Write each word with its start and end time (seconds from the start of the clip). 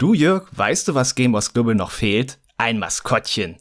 Du, 0.00 0.14
Jörg, 0.14 0.46
weißt 0.52 0.88
du, 0.88 0.94
was 0.94 1.14
Gamers 1.14 1.52
Global 1.52 1.74
noch 1.74 1.90
fehlt? 1.90 2.38
Ein 2.56 2.78
Maskottchen. 2.78 3.56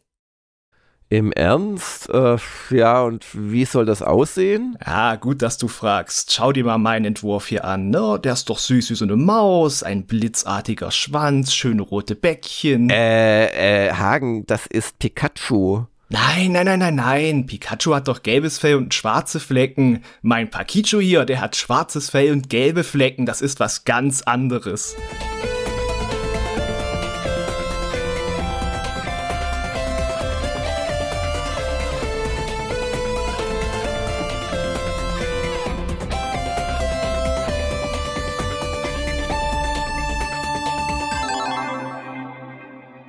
Im 1.09 1.33
Ernst? 1.33 2.09
Äh, 2.09 2.37
ja, 2.69 3.01
und 3.01 3.25
wie 3.33 3.65
soll 3.65 3.85
das 3.85 4.01
aussehen? 4.01 4.77
Ja, 4.85 5.17
gut, 5.17 5.41
dass 5.41 5.57
du 5.57 5.67
fragst. 5.67 6.31
Schau 6.31 6.53
dir 6.53 6.63
mal 6.63 6.77
meinen 6.77 7.03
Entwurf 7.03 7.47
hier 7.47 7.65
an, 7.65 7.89
ne? 7.89 8.17
Der 8.23 8.31
ist 8.31 8.49
doch 8.49 8.57
süß 8.57 8.89
wie 8.89 8.95
so 8.95 9.03
eine 9.03 9.17
Maus, 9.17 9.83
ein 9.83 10.05
blitzartiger 10.05 10.91
Schwanz, 10.91 11.53
schöne 11.53 11.81
rote 11.81 12.15
Bäckchen. 12.15 12.89
Äh, 12.89 13.87
äh, 13.87 13.91
Hagen, 13.91 14.45
das 14.45 14.65
ist 14.65 14.97
Pikachu. 14.97 15.87
Nein, 16.07 16.53
nein, 16.53 16.67
nein, 16.67 16.79
nein, 16.79 16.95
nein. 16.95 17.45
Pikachu 17.47 17.93
hat 17.93 18.07
doch 18.07 18.23
gelbes 18.23 18.59
Fell 18.59 18.75
und 18.75 18.93
schwarze 18.93 19.41
Flecken. 19.41 20.05
Mein 20.21 20.49
Pakichu 20.49 21.01
hier, 21.01 21.25
der 21.25 21.41
hat 21.41 21.57
schwarzes 21.57 22.11
Fell 22.11 22.31
und 22.31 22.49
gelbe 22.49 22.85
Flecken. 22.85 23.25
Das 23.25 23.41
ist 23.41 23.59
was 23.59 23.83
ganz 23.83 24.21
anderes. 24.21 24.95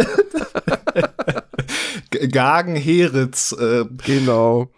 Gagen 2.31 2.77
Heritz. 2.77 3.51
Äh. 3.59 3.87
Genau. 4.07 4.69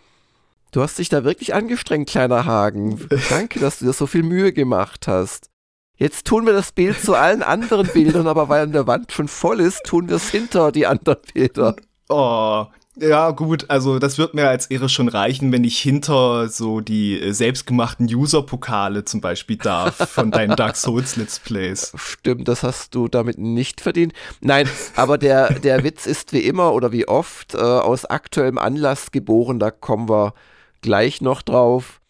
Du 0.72 0.80
hast 0.80 0.98
dich 0.98 1.10
da 1.10 1.22
wirklich 1.22 1.52
angestrengt, 1.52 2.08
kleiner 2.08 2.46
Hagen. 2.46 3.06
Danke, 3.28 3.60
dass 3.60 3.80
du 3.80 3.84
dir 3.84 3.92
so 3.92 4.06
viel 4.06 4.22
Mühe 4.22 4.54
gemacht 4.54 5.06
hast. 5.06 5.50
Jetzt 5.98 6.26
tun 6.26 6.46
wir 6.46 6.54
das 6.54 6.72
Bild 6.72 6.98
zu 6.98 7.14
allen 7.14 7.42
anderen 7.42 7.88
Bildern, 7.88 8.26
aber 8.26 8.48
weil 8.48 8.62
an 8.62 8.72
der 8.72 8.86
Wand 8.86 9.12
schon 9.12 9.28
voll 9.28 9.60
ist, 9.60 9.84
tun 9.84 10.08
wir 10.08 10.16
es 10.16 10.30
hinter 10.30 10.72
die 10.72 10.86
anderen 10.86 11.20
Bilder. 11.34 11.76
Oh, 12.16 12.66
ja, 12.96 13.32
gut, 13.32 13.70
also 13.70 13.98
das 13.98 14.18
wird 14.18 14.34
mir 14.34 14.48
als 14.48 14.66
Ehre 14.66 14.88
schon 14.88 15.08
reichen, 15.08 15.50
wenn 15.50 15.64
ich 15.64 15.80
hinter 15.80 16.48
so 16.48 16.80
die 16.80 17.20
äh, 17.20 17.32
selbstgemachten 17.32 18.06
User-Pokale 18.06 19.04
zum 19.04 19.20
Beispiel 19.20 19.56
darf 19.56 19.96
von 19.96 20.30
deinen 20.30 20.54
Dark 20.56 20.76
Souls 20.76 21.16
Let's 21.16 21.40
Plays. 21.40 21.92
Stimmt, 21.96 22.46
das 22.46 22.62
hast 22.62 22.94
du 22.94 23.08
damit 23.08 23.36
nicht 23.36 23.80
verdient. 23.80 24.12
Nein, 24.40 24.68
aber 24.94 25.18
der, 25.18 25.58
der 25.58 25.82
Witz 25.82 26.06
ist 26.06 26.32
wie 26.32 26.44
immer 26.44 26.72
oder 26.72 26.92
wie 26.92 27.08
oft 27.08 27.54
äh, 27.54 27.58
aus 27.58 28.04
aktuellem 28.04 28.58
Anlass 28.58 29.10
geboren, 29.10 29.58
da 29.58 29.72
kommen 29.72 30.08
wir 30.08 30.32
gleich 30.80 31.20
noch 31.20 31.42
drauf. 31.42 32.00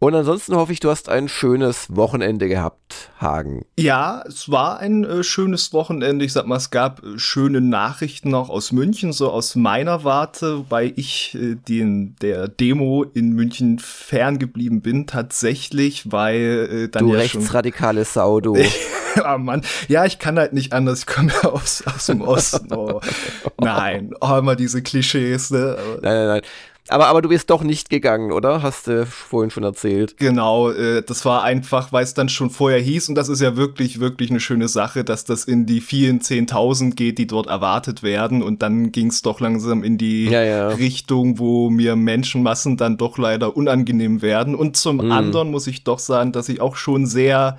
Und 0.00 0.14
ansonsten 0.14 0.54
hoffe 0.54 0.72
ich, 0.72 0.78
du 0.78 0.90
hast 0.90 1.08
ein 1.08 1.28
schönes 1.28 1.96
Wochenende 1.96 2.46
gehabt, 2.46 3.10
Hagen. 3.20 3.64
Ja, 3.76 4.22
es 4.28 4.48
war 4.48 4.78
ein 4.78 5.02
äh, 5.02 5.24
schönes 5.24 5.72
Wochenende. 5.72 6.24
Ich 6.24 6.32
sag 6.32 6.46
mal, 6.46 6.56
es 6.56 6.70
gab 6.70 7.02
äh, 7.02 7.18
schöne 7.18 7.60
Nachrichten 7.60 8.32
auch 8.32 8.48
aus 8.48 8.70
München, 8.70 9.12
so 9.12 9.30
aus 9.32 9.56
meiner 9.56 10.04
Warte, 10.04 10.58
wobei 10.58 10.92
ich 10.94 11.34
äh, 11.34 11.56
den, 11.56 12.14
der 12.22 12.46
Demo 12.46 13.02
in 13.02 13.32
München 13.32 13.80
ferngeblieben 13.80 14.82
bin, 14.82 15.08
tatsächlich, 15.08 16.12
weil 16.12 16.68
äh, 16.70 16.88
dann. 16.88 17.04
Du 17.04 17.14
ja 17.14 17.18
rechtsradikale 17.18 18.04
Sau, 18.04 18.40
du. 18.40 18.56
ah, 19.24 19.36
Mann. 19.36 19.62
Ja, 19.88 20.04
ich 20.04 20.20
kann 20.20 20.38
halt 20.38 20.52
nicht 20.52 20.72
anders. 20.72 21.00
Ich 21.00 21.06
komme 21.06 21.32
ja 21.42 21.48
aus, 21.48 21.82
aus 21.86 22.06
dem 22.06 22.20
Osten. 22.20 22.72
Oh. 22.72 23.00
Nein, 23.60 24.14
oh, 24.20 24.36
immer 24.36 24.54
diese 24.54 24.80
Klischees, 24.80 25.50
ne? 25.50 25.76
Nein, 26.02 26.14
nein, 26.14 26.26
nein. 26.26 26.42
Aber, 26.88 27.08
aber 27.08 27.22
du 27.22 27.28
bist 27.28 27.50
doch 27.50 27.62
nicht 27.62 27.90
gegangen, 27.90 28.32
oder? 28.32 28.62
Hast 28.62 28.86
du 28.86 29.06
vorhin 29.06 29.50
schon 29.50 29.62
erzählt. 29.62 30.16
Genau, 30.16 30.70
äh, 30.70 31.02
das 31.02 31.24
war 31.24 31.42
einfach, 31.42 31.92
weil 31.92 32.04
es 32.04 32.14
dann 32.14 32.28
schon 32.28 32.50
vorher 32.50 32.80
hieß, 32.80 33.08
und 33.08 33.14
das 33.14 33.28
ist 33.28 33.40
ja 33.40 33.56
wirklich, 33.56 34.00
wirklich 34.00 34.30
eine 34.30 34.40
schöne 34.40 34.68
Sache, 34.68 35.04
dass 35.04 35.24
das 35.24 35.44
in 35.44 35.66
die 35.66 35.80
vielen 35.80 36.20
Zehntausend 36.20 36.96
geht, 36.96 37.18
die 37.18 37.26
dort 37.26 37.46
erwartet 37.46 38.02
werden. 38.02 38.42
Und 38.42 38.62
dann 38.62 38.92
ging 38.92 39.08
es 39.08 39.22
doch 39.22 39.40
langsam 39.40 39.84
in 39.84 39.98
die 39.98 40.26
ja, 40.26 40.42
ja. 40.42 40.68
Richtung, 40.68 41.38
wo 41.38 41.70
mir 41.70 41.96
Menschenmassen 41.96 42.76
dann 42.76 42.96
doch 42.96 43.18
leider 43.18 43.56
unangenehm 43.56 44.22
werden. 44.22 44.54
Und 44.54 44.76
zum 44.76 44.96
mhm. 44.96 45.12
anderen 45.12 45.50
muss 45.50 45.66
ich 45.66 45.84
doch 45.84 45.98
sagen, 45.98 46.32
dass 46.32 46.48
ich 46.48 46.60
auch 46.60 46.76
schon 46.76 47.06
sehr 47.06 47.58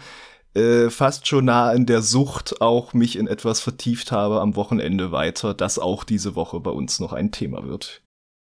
äh, 0.55 0.89
fast 0.89 1.27
schon 1.27 1.45
nah 1.45 1.71
in 1.71 1.85
der 1.85 2.01
Sucht 2.01 2.61
auch 2.61 2.93
mich 2.93 3.17
in 3.17 3.27
etwas 3.27 3.59
vertieft 3.59 4.11
habe 4.11 4.41
am 4.41 4.55
Wochenende 4.55 5.11
weiter, 5.11 5.53
das 5.53 5.77
auch 5.77 6.03
diese 6.03 6.35
Woche 6.35 6.59
bei 6.59 6.71
uns 6.71 6.99
noch 6.99 7.13
ein 7.13 7.31
Thema 7.31 7.67
wird. 7.67 8.01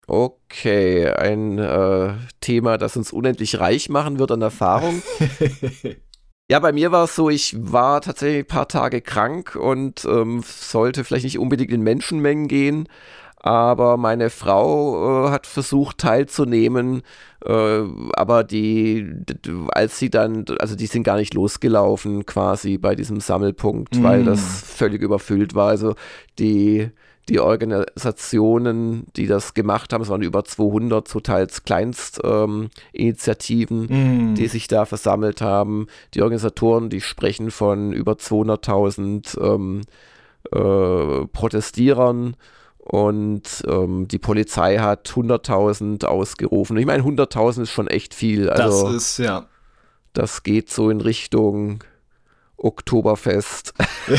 Okay, 0.09 1.09
ein 1.09 1.59
äh, 1.59 2.13
Thema, 2.39 2.77
das 2.77 2.95
uns 2.95 3.11
unendlich 3.11 3.59
reich 3.59 3.89
machen 3.89 4.19
wird 4.19 4.31
an 4.31 4.41
Erfahrung. 4.41 5.01
ja, 6.49 6.59
bei 6.59 6.71
mir 6.71 6.93
war 6.93 7.03
es 7.03 7.15
so, 7.15 7.29
ich 7.29 7.57
war 7.59 7.99
tatsächlich 7.99 8.45
ein 8.45 8.47
paar 8.47 8.69
Tage 8.69 9.01
krank 9.01 9.57
und 9.57 10.05
ähm, 10.05 10.43
sollte 10.45 11.03
vielleicht 11.03 11.25
nicht 11.25 11.39
unbedingt 11.39 11.71
in 11.71 11.81
Menschenmengen 11.81 12.47
gehen, 12.47 12.87
aber 13.35 13.97
meine 13.97 14.29
Frau 14.29 15.27
äh, 15.27 15.29
hat 15.29 15.45
versucht 15.45 15.97
teilzunehmen, 15.97 17.01
äh, 17.45 17.81
aber 18.13 18.45
die, 18.45 19.13
als 19.67 19.99
sie 19.99 20.09
dann, 20.09 20.45
also 20.59 20.77
die 20.77 20.87
sind 20.87 21.03
gar 21.03 21.17
nicht 21.17 21.33
losgelaufen 21.33 22.25
quasi 22.25 22.77
bei 22.77 22.95
diesem 22.95 23.19
Sammelpunkt, 23.19 23.97
mm. 23.97 24.03
weil 24.03 24.23
das 24.23 24.63
völlig 24.63 25.01
überfüllt 25.01 25.53
war. 25.53 25.67
Also 25.67 25.95
die 26.39 26.91
die 27.29 27.39
Organisationen, 27.39 29.07
die 29.15 29.27
das 29.27 29.53
gemacht 29.53 29.93
haben, 29.93 30.01
es 30.01 30.09
waren 30.09 30.21
über 30.21 30.43
200 30.45 31.07
so 31.07 31.19
teils 31.19 31.63
Kleinstinitiativen, 31.63 33.87
ähm, 33.89 34.31
mm. 34.31 34.35
die 34.35 34.47
sich 34.47 34.67
da 34.67 34.85
versammelt 34.85 35.41
haben. 35.41 35.87
Die 36.13 36.21
Organisatoren, 36.21 36.89
die 36.89 37.01
sprechen 37.01 37.51
von 37.51 37.91
über 37.91 38.13
200.000 38.13 39.41
ähm, 39.41 39.81
äh, 40.51 41.25
Protestierern 41.27 42.37
und 42.77 43.63
ähm, 43.67 44.07
die 44.07 44.19
Polizei 44.19 44.77
hat 44.77 45.09
100.000 45.09 46.05
ausgerufen. 46.05 46.77
Ich 46.77 46.85
meine, 46.85 47.03
100.000 47.03 47.63
ist 47.63 47.71
schon 47.71 47.87
echt 47.87 48.13
viel. 48.13 48.49
Also, 48.49 48.87
das 48.87 48.95
ist, 48.95 49.17
ja. 49.17 49.47
Das 50.13 50.43
geht 50.43 50.69
so 50.69 50.89
in 50.89 51.01
Richtung 51.01 51.83
Oktoberfest. 52.57 53.73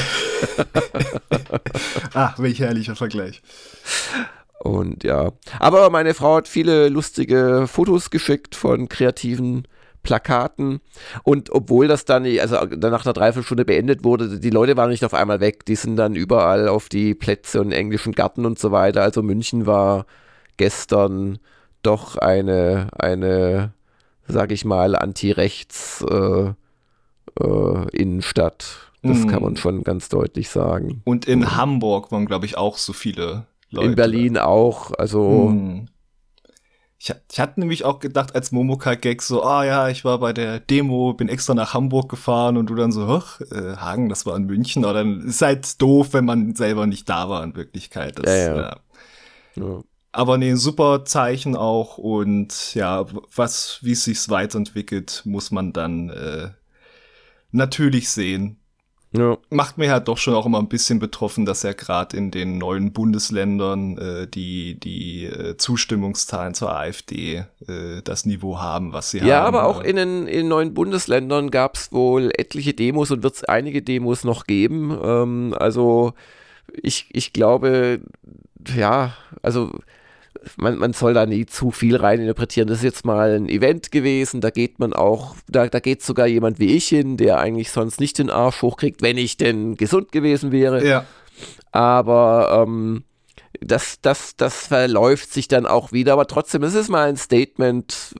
ah, 2.14 2.34
welch 2.38 2.60
herrlicher 2.60 2.96
Vergleich. 2.96 3.42
Und 4.60 5.04
ja, 5.04 5.32
aber 5.60 5.90
meine 5.90 6.14
Frau 6.14 6.36
hat 6.36 6.48
viele 6.48 6.88
lustige 6.88 7.66
Fotos 7.68 8.10
geschickt 8.10 8.56
von 8.56 8.88
kreativen 8.88 9.68
Plakaten. 10.02 10.80
Und 11.22 11.50
obwohl 11.50 11.88
das 11.88 12.04
dann, 12.04 12.24
also 12.24 12.64
dann 12.66 12.90
nach 12.90 13.04
einer 13.04 13.12
Dreiviertelstunde 13.12 13.64
beendet 13.64 14.04
wurde, 14.04 14.38
die 14.38 14.50
Leute 14.50 14.76
waren 14.76 14.90
nicht 14.90 15.04
auf 15.04 15.14
einmal 15.14 15.40
weg. 15.40 15.64
Die 15.66 15.76
sind 15.76 15.96
dann 15.96 16.14
überall 16.14 16.68
auf 16.68 16.88
die 16.88 17.14
Plätze 17.14 17.60
und 17.60 17.72
englischen 17.72 18.12
Garten 18.12 18.46
und 18.46 18.58
so 18.58 18.72
weiter. 18.72 19.02
Also 19.02 19.22
München 19.22 19.66
war 19.66 20.06
gestern 20.56 21.38
doch 21.82 22.16
eine, 22.16 22.88
eine, 22.98 23.72
sag 24.26 24.50
ich 24.50 24.64
mal, 24.64 24.96
anti-rechts 24.96 26.02
äh, 26.02 26.52
äh, 27.40 27.96
Innenstadt. 27.96 28.92
Das 29.02 29.18
mm. 29.18 29.26
kann 29.28 29.42
man 29.42 29.52
mhm. 29.52 29.56
schon 29.56 29.84
ganz 29.84 30.08
deutlich 30.08 30.48
sagen. 30.48 31.02
Und 31.04 31.26
in 31.26 31.42
ja. 31.42 31.56
Hamburg 31.56 32.10
waren, 32.10 32.26
glaube 32.26 32.46
ich, 32.46 32.58
auch 32.58 32.78
so 32.78 32.92
viele 32.92 33.46
Leute. 33.70 33.88
In 33.88 33.94
Berlin 33.94 34.38
auch. 34.38 34.92
Also. 34.98 35.50
Mm. 35.50 35.88
Ich, 37.00 37.14
ich, 37.30 37.38
hatte 37.38 37.60
nämlich 37.60 37.84
auch 37.84 38.00
gedacht, 38.00 38.34
als 38.34 38.50
Momoka-Gag 38.50 39.22
so, 39.22 39.44
ah 39.44 39.60
oh, 39.60 39.62
ja, 39.62 39.88
ich 39.88 40.04
war 40.04 40.18
bei 40.18 40.32
der 40.32 40.58
Demo, 40.58 41.14
bin 41.14 41.28
extra 41.28 41.54
nach 41.54 41.72
Hamburg 41.72 42.08
gefahren 42.08 42.56
und 42.56 42.70
du 42.70 42.74
dann 42.74 42.90
so, 42.90 43.06
ach, 43.06 43.40
äh, 43.52 43.76
Hagen, 43.76 44.08
das 44.08 44.26
war 44.26 44.34
in 44.36 44.46
München. 44.46 44.84
Oder 44.84 44.94
dann 44.94 45.20
ist 45.20 45.40
halt 45.40 45.80
doof, 45.80 46.08
wenn 46.10 46.24
man 46.24 46.56
selber 46.56 46.86
nicht 46.86 47.08
da 47.08 47.28
war 47.28 47.44
in 47.44 47.54
Wirklichkeit. 47.54 48.18
Das, 48.18 48.26
ja, 48.26 48.56
ja. 48.56 48.76
ja. 49.54 49.82
Aber 50.10 50.38
nee, 50.38 50.54
super 50.54 51.04
Zeichen 51.04 51.54
auch 51.54 51.98
und 51.98 52.74
ja, 52.74 53.06
was, 53.36 53.78
wie 53.82 53.92
es 53.92 54.02
sich 54.02 54.28
weiterentwickelt, 54.28 55.22
muss 55.24 55.52
man 55.52 55.72
dann 55.72 56.08
äh, 56.08 56.48
natürlich 57.52 58.10
sehen. 58.10 58.58
Ja. 59.16 59.38
Macht 59.48 59.78
mir 59.78 59.90
halt 59.90 60.06
doch 60.06 60.18
schon 60.18 60.34
auch 60.34 60.44
immer 60.44 60.58
ein 60.58 60.68
bisschen 60.68 60.98
betroffen, 60.98 61.46
dass 61.46 61.62
ja 61.62 61.72
gerade 61.72 62.14
in 62.14 62.30
den 62.30 62.58
neuen 62.58 62.92
Bundesländern 62.92 63.96
äh, 63.96 64.26
die, 64.26 64.78
die 64.78 65.24
äh, 65.24 65.56
Zustimmungszahlen 65.56 66.52
zur 66.52 66.76
AfD 66.76 67.44
äh, 67.66 68.02
das 68.04 68.26
Niveau 68.26 68.58
haben, 68.58 68.92
was 68.92 69.10
sie 69.10 69.18
ja, 69.18 69.22
haben. 69.22 69.30
Ja, 69.30 69.44
aber 69.44 69.64
auch 69.64 69.80
in 69.80 69.96
den, 69.96 70.26
in 70.26 70.48
neuen 70.48 70.74
Bundesländern 70.74 71.50
gab 71.50 71.76
es 71.76 71.90
wohl 71.90 72.30
etliche 72.36 72.74
Demos 72.74 73.10
und 73.10 73.22
wird 73.22 73.36
es 73.36 73.44
einige 73.44 73.80
Demos 73.80 74.24
noch 74.24 74.44
geben. 74.44 74.98
Ähm, 75.02 75.54
also 75.58 76.12
ich, 76.74 77.06
ich 77.10 77.32
glaube, 77.32 78.02
ja, 78.76 79.14
also 79.40 79.70
man, 80.56 80.78
man 80.78 80.92
soll 80.92 81.14
da 81.14 81.26
nie 81.26 81.46
zu 81.46 81.70
viel 81.70 81.96
reininterpretieren. 81.96 82.68
Das 82.68 82.78
ist 82.78 82.84
jetzt 82.84 83.04
mal 83.04 83.36
ein 83.36 83.48
Event 83.48 83.90
gewesen, 83.92 84.40
da 84.40 84.50
geht 84.50 84.78
man 84.78 84.92
auch, 84.92 85.36
da, 85.48 85.68
da 85.68 85.80
geht 85.80 86.02
sogar 86.02 86.26
jemand 86.26 86.58
wie 86.58 86.76
ich 86.76 86.88
hin, 86.88 87.16
der 87.16 87.38
eigentlich 87.38 87.70
sonst 87.70 88.00
nicht 88.00 88.18
den 88.18 88.30
Arsch 88.30 88.62
hochkriegt, 88.62 89.02
wenn 89.02 89.18
ich 89.18 89.36
denn 89.36 89.76
gesund 89.76 90.12
gewesen 90.12 90.52
wäre. 90.52 90.86
Ja. 90.86 91.04
Aber 91.72 92.64
ähm, 92.66 93.04
das, 93.60 94.00
das, 94.00 94.36
das 94.36 94.68
verläuft 94.68 95.32
sich 95.32 95.48
dann 95.48 95.66
auch 95.66 95.92
wieder, 95.92 96.12
aber 96.12 96.26
trotzdem 96.26 96.62
ist 96.62 96.74
es 96.74 96.88
mal 96.88 97.08
ein 97.08 97.16
Statement, 97.16 98.14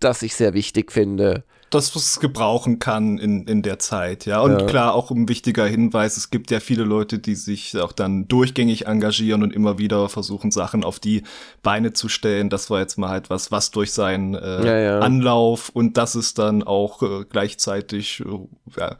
das 0.00 0.22
ich 0.22 0.34
sehr 0.34 0.54
wichtig 0.54 0.92
finde 0.92 1.44
das, 1.70 1.94
was 1.94 2.02
es 2.02 2.20
gebrauchen 2.20 2.80
kann 2.80 3.18
in, 3.18 3.46
in 3.46 3.62
der 3.62 3.78
Zeit, 3.78 4.26
ja. 4.26 4.40
Und 4.40 4.52
ja. 4.52 4.66
klar, 4.66 4.94
auch 4.94 5.10
ein 5.10 5.28
wichtiger 5.28 5.66
Hinweis, 5.66 6.16
es 6.16 6.30
gibt 6.30 6.50
ja 6.50 6.60
viele 6.60 6.82
Leute, 6.82 7.18
die 7.18 7.36
sich 7.36 7.78
auch 7.78 7.92
dann 7.92 8.26
durchgängig 8.26 8.86
engagieren 8.86 9.42
und 9.42 9.54
immer 9.54 9.78
wieder 9.78 10.08
versuchen, 10.08 10.50
Sachen 10.50 10.84
auf 10.84 10.98
die 10.98 11.22
Beine 11.62 11.92
zu 11.92 12.08
stellen. 12.08 12.50
Das 12.50 12.70
war 12.70 12.80
jetzt 12.80 12.98
mal 12.98 13.08
halt 13.08 13.30
was, 13.30 13.52
was 13.52 13.70
durch 13.70 13.92
seinen 13.92 14.34
äh, 14.34 14.66
ja, 14.66 14.78
ja. 14.78 14.98
Anlauf 14.98 15.70
und 15.70 15.96
das 15.96 16.16
ist 16.16 16.38
dann 16.38 16.62
auch 16.62 17.02
äh, 17.02 17.24
gleichzeitig 17.28 18.20
äh, 18.20 18.80
ja, 18.80 18.96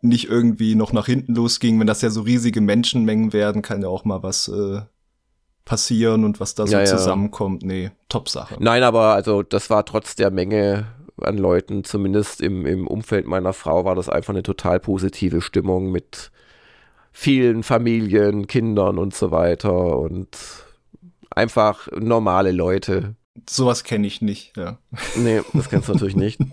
nicht 0.00 0.28
irgendwie 0.28 0.74
noch 0.74 0.92
nach 0.92 1.06
hinten 1.06 1.34
losging. 1.34 1.78
Wenn 1.78 1.86
das 1.86 2.02
ja 2.02 2.10
so 2.10 2.22
riesige 2.22 2.60
Menschenmengen 2.60 3.32
werden, 3.32 3.62
kann 3.62 3.82
ja 3.82 3.88
auch 3.88 4.04
mal 4.04 4.22
was 4.22 4.48
äh, 4.48 4.80
passieren 5.64 6.24
und 6.24 6.40
was 6.40 6.54
da 6.54 6.66
so 6.66 6.82
zusammenkommt. 6.84 7.62
Nee, 7.62 7.90
Top-Sache. 8.08 8.56
Nein, 8.58 8.82
aber 8.82 9.14
also 9.14 9.42
das 9.42 9.70
war 9.70 9.84
trotz 9.84 10.16
der 10.16 10.30
Menge 10.30 10.86
an 11.22 11.38
Leuten, 11.38 11.84
zumindest 11.84 12.40
im, 12.40 12.66
im 12.66 12.86
Umfeld 12.86 13.26
meiner 13.26 13.52
Frau, 13.52 13.84
war 13.84 13.94
das 13.94 14.08
einfach 14.08 14.32
eine 14.32 14.42
total 14.42 14.80
positive 14.80 15.40
Stimmung 15.40 15.90
mit 15.90 16.30
vielen 17.12 17.62
Familien, 17.62 18.46
Kindern 18.46 18.98
und 18.98 19.14
so 19.14 19.30
weiter 19.30 19.98
und 19.98 20.28
einfach 21.30 21.88
normale 21.92 22.52
Leute. 22.52 23.14
Sowas 23.48 23.84
kenne 23.84 24.06
ich 24.06 24.20
nicht, 24.20 24.56
ja. 24.56 24.78
Nee, 25.16 25.40
das 25.54 25.70
kennst 25.70 25.88
du 25.88 25.92
natürlich 25.92 26.16
nicht. 26.16 26.40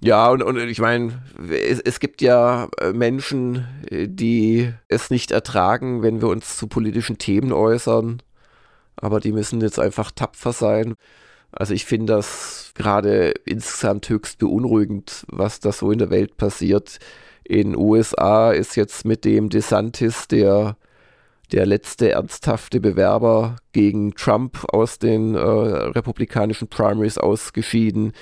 Ja, 0.00 0.30
und, 0.30 0.42
und 0.42 0.56
ich 0.58 0.78
meine, 0.78 1.22
es, 1.50 1.80
es 1.80 1.98
gibt 1.98 2.22
ja 2.22 2.68
äh, 2.80 2.92
Menschen, 2.92 3.66
die 3.90 4.72
es 4.86 5.10
nicht 5.10 5.32
ertragen, 5.32 6.02
wenn 6.02 6.20
wir 6.20 6.28
uns 6.28 6.56
zu 6.56 6.68
politischen 6.68 7.18
Themen 7.18 7.52
äußern. 7.52 8.22
Aber 8.94 9.18
die 9.18 9.32
müssen 9.32 9.60
jetzt 9.60 9.80
einfach 9.80 10.12
tapfer 10.12 10.52
sein. 10.52 10.94
Also 11.52 11.74
ich 11.74 11.84
finde 11.84 12.14
das 12.14 12.72
gerade 12.74 13.34
insgesamt 13.44 14.08
höchst 14.08 14.38
beunruhigend, 14.38 15.24
was 15.28 15.60
da 15.60 15.72
so 15.72 15.90
in 15.90 15.98
der 15.98 16.10
Welt 16.10 16.36
passiert. 16.36 16.98
In 17.44 17.76
USA 17.76 18.52
ist 18.52 18.76
jetzt 18.76 19.04
mit 19.04 19.24
dem 19.24 19.48
DeSantis 19.48 20.28
der, 20.28 20.76
der 21.50 21.64
letzte 21.64 22.10
ernsthafte 22.10 22.80
Bewerber 22.80 23.56
gegen 23.72 24.14
Trump 24.14 24.66
aus 24.72 24.98
den 24.98 25.34
äh, 25.34 25.38
republikanischen 25.38 26.68
Primaries 26.68 27.16
ausgeschieden. 27.16 28.12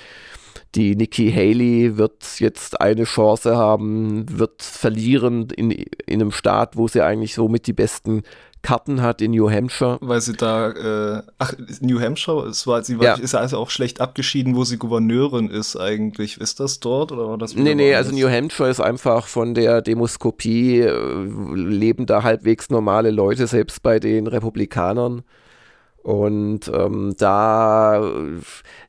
Die 0.75 0.95
Nikki 0.95 1.31
Haley 1.31 1.97
wird 1.97 2.39
jetzt 2.39 2.81
eine 2.81 3.05
Chance 3.05 3.55
haben, 3.55 4.25
wird 4.29 4.61
verlieren 4.61 5.47
in, 5.55 5.71
in 5.71 6.21
einem 6.21 6.31
Staat, 6.31 6.75
wo 6.75 6.87
sie 6.87 7.01
eigentlich 7.01 7.33
so 7.33 7.47
mit 7.47 7.67
die 7.67 7.73
besten 7.73 8.23
Karten 8.61 9.01
hat 9.01 9.21
in 9.21 9.31
New 9.31 9.49
Hampshire. 9.49 9.97
Weil 10.01 10.19
sie 10.19 10.33
da, 10.33 10.71
äh, 10.71 11.23
ach, 11.37 11.53
New 11.79 12.01
Hampshire, 12.01 12.47
es 12.47 12.67
war, 12.67 12.83
sie 12.83 12.99
war, 12.99 13.05
ja. 13.05 13.13
ist 13.13 13.35
also 13.35 13.57
auch 13.57 13.69
schlecht 13.69 14.01
abgeschieden, 14.01 14.55
wo 14.55 14.65
sie 14.65 14.77
Gouverneurin 14.77 15.49
ist 15.49 15.77
eigentlich. 15.77 16.37
Ist 16.39 16.59
das 16.59 16.79
dort 16.79 17.11
oder 17.11 17.29
war 17.29 17.37
das? 17.37 17.55
Nee, 17.55 17.75
nee, 17.75 17.95
also 17.95 18.13
New 18.13 18.29
Hampshire 18.29 18.69
ist 18.69 18.81
einfach 18.81 19.27
von 19.27 19.53
der 19.53 19.81
Demoskopie, 19.81 20.81
äh, 20.81 21.23
leben 21.55 22.05
da 22.05 22.23
halbwegs 22.23 22.69
normale 22.69 23.11
Leute, 23.11 23.47
selbst 23.47 23.83
bei 23.83 23.99
den 23.99 24.27
Republikanern. 24.27 25.23
Und 26.07 26.71
ähm, 26.73 27.15
da 27.17 28.01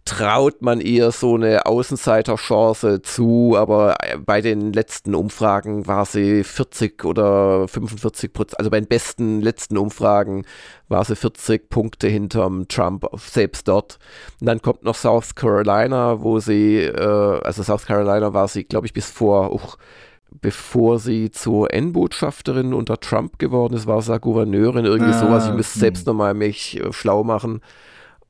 traut 0.04 0.62
man 0.62 0.80
ihr 0.80 1.10
so 1.10 1.34
eine 1.34 1.66
Außenseiterchance 1.66 3.02
zu, 3.02 3.56
aber 3.58 3.96
äh, 4.04 4.18
bei 4.18 4.40
den 4.40 4.72
letzten 4.72 5.16
Umfragen 5.16 5.88
war 5.88 6.04
sie 6.04 6.44
40 6.44 7.04
oder 7.04 7.66
45 7.66 8.32
Prozent, 8.32 8.60
also 8.60 8.70
bei 8.70 8.78
den 8.78 8.86
besten 8.86 9.40
letzten 9.40 9.78
Umfragen 9.78 10.44
war 10.86 11.04
sie 11.04 11.16
40 11.16 11.68
Punkte 11.68 12.06
hinterm 12.06 12.68
Trump, 12.68 13.04
selbst 13.16 13.66
dort. 13.66 13.98
Und 14.40 14.46
dann 14.46 14.62
kommt 14.62 14.84
noch 14.84 14.94
South 14.94 15.34
Carolina, 15.34 16.22
wo 16.22 16.38
sie, 16.38 16.84
äh, 16.84 17.40
also 17.42 17.64
South 17.64 17.86
Carolina 17.86 18.32
war 18.32 18.46
sie, 18.46 18.62
glaube 18.62 18.86
ich, 18.86 18.92
bis 18.92 19.10
vor, 19.10 19.52
uh, 19.52 19.60
bevor 20.40 20.98
sie 20.98 21.30
zur 21.30 21.72
N-Botschafterin 21.72 22.74
unter 22.74 22.98
Trump 23.00 23.38
geworden 23.38 23.74
ist, 23.74 23.86
war 23.86 24.02
sie 24.02 24.18
Gouverneurin, 24.18 24.84
irgendwie 24.84 25.12
ah, 25.12 25.18
sowas. 25.18 25.46
Ich 25.48 25.54
müsste 25.54 25.74
hm. 25.74 25.80
selbst 25.80 26.06
nochmal 26.06 26.34
mich 26.34 26.80
äh, 26.80 26.92
schlau 26.92 27.24
machen. 27.24 27.60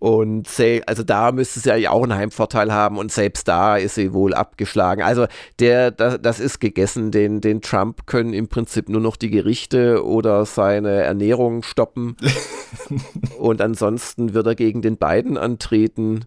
Und 0.01 0.49
also 0.87 1.03
da 1.03 1.33
müsste 1.33 1.59
sie 1.59 1.75
ja 1.75 1.91
auch 1.91 2.05
einen 2.05 2.15
Heimvorteil 2.15 2.73
haben 2.73 2.99
und 2.99 3.11
selbst 3.11 3.49
da 3.49 3.77
ist 3.77 3.97
sie 3.97 4.13
wohl 4.13 4.33
abgeschlagen. 4.33 5.03
Also 5.03 5.27
der, 5.59 5.91
das, 5.91 6.23
das 6.23 6.39
ist 6.39 6.61
gegessen. 6.61 7.11
Den, 7.11 7.41
den 7.41 7.63
Trump 7.63 8.07
können 8.07 8.33
im 8.33 8.47
Prinzip 8.47 8.89
nur 8.89 9.01
noch 9.01 9.17
die 9.17 9.31
Gerichte 9.31 10.07
oder 10.07 10.45
seine 10.47 11.03
Ernährung 11.03 11.65
stoppen. 11.65 12.17
und 13.39 13.61
ansonsten 13.61 14.35
wird 14.35 14.47
er 14.47 14.55
gegen 14.55 14.83
den 14.83 14.99
beiden 14.99 15.37
antreten. 15.37 16.27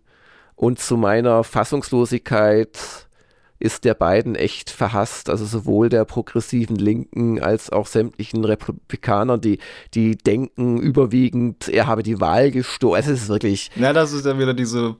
Und 0.55 0.79
zu 0.79 0.97
meiner 0.97 1.45
Fassungslosigkeit 1.45 3.07
ist 3.61 3.85
der 3.85 3.93
beiden 3.93 4.35
echt 4.35 4.69
verhasst. 4.69 5.29
Also 5.29 5.45
sowohl 5.45 5.89
der 5.89 6.05
progressiven 6.05 6.75
Linken 6.75 7.39
als 7.39 7.69
auch 7.69 7.87
sämtlichen 7.87 8.43
Republikanern, 8.43 9.39
die, 9.39 9.59
die 9.93 10.17
denken 10.17 10.77
überwiegend, 10.79 11.67
er 11.67 11.87
habe 11.87 12.03
die 12.03 12.19
Wahl 12.19 12.51
gestohlen. 12.51 12.99
Es 12.99 13.07
ist 13.07 13.29
wirklich. 13.29 13.69
Ja, 13.75 13.93
das 13.93 14.13
ist 14.13 14.25
ja 14.25 14.37
wieder 14.37 14.53
diese 14.53 14.95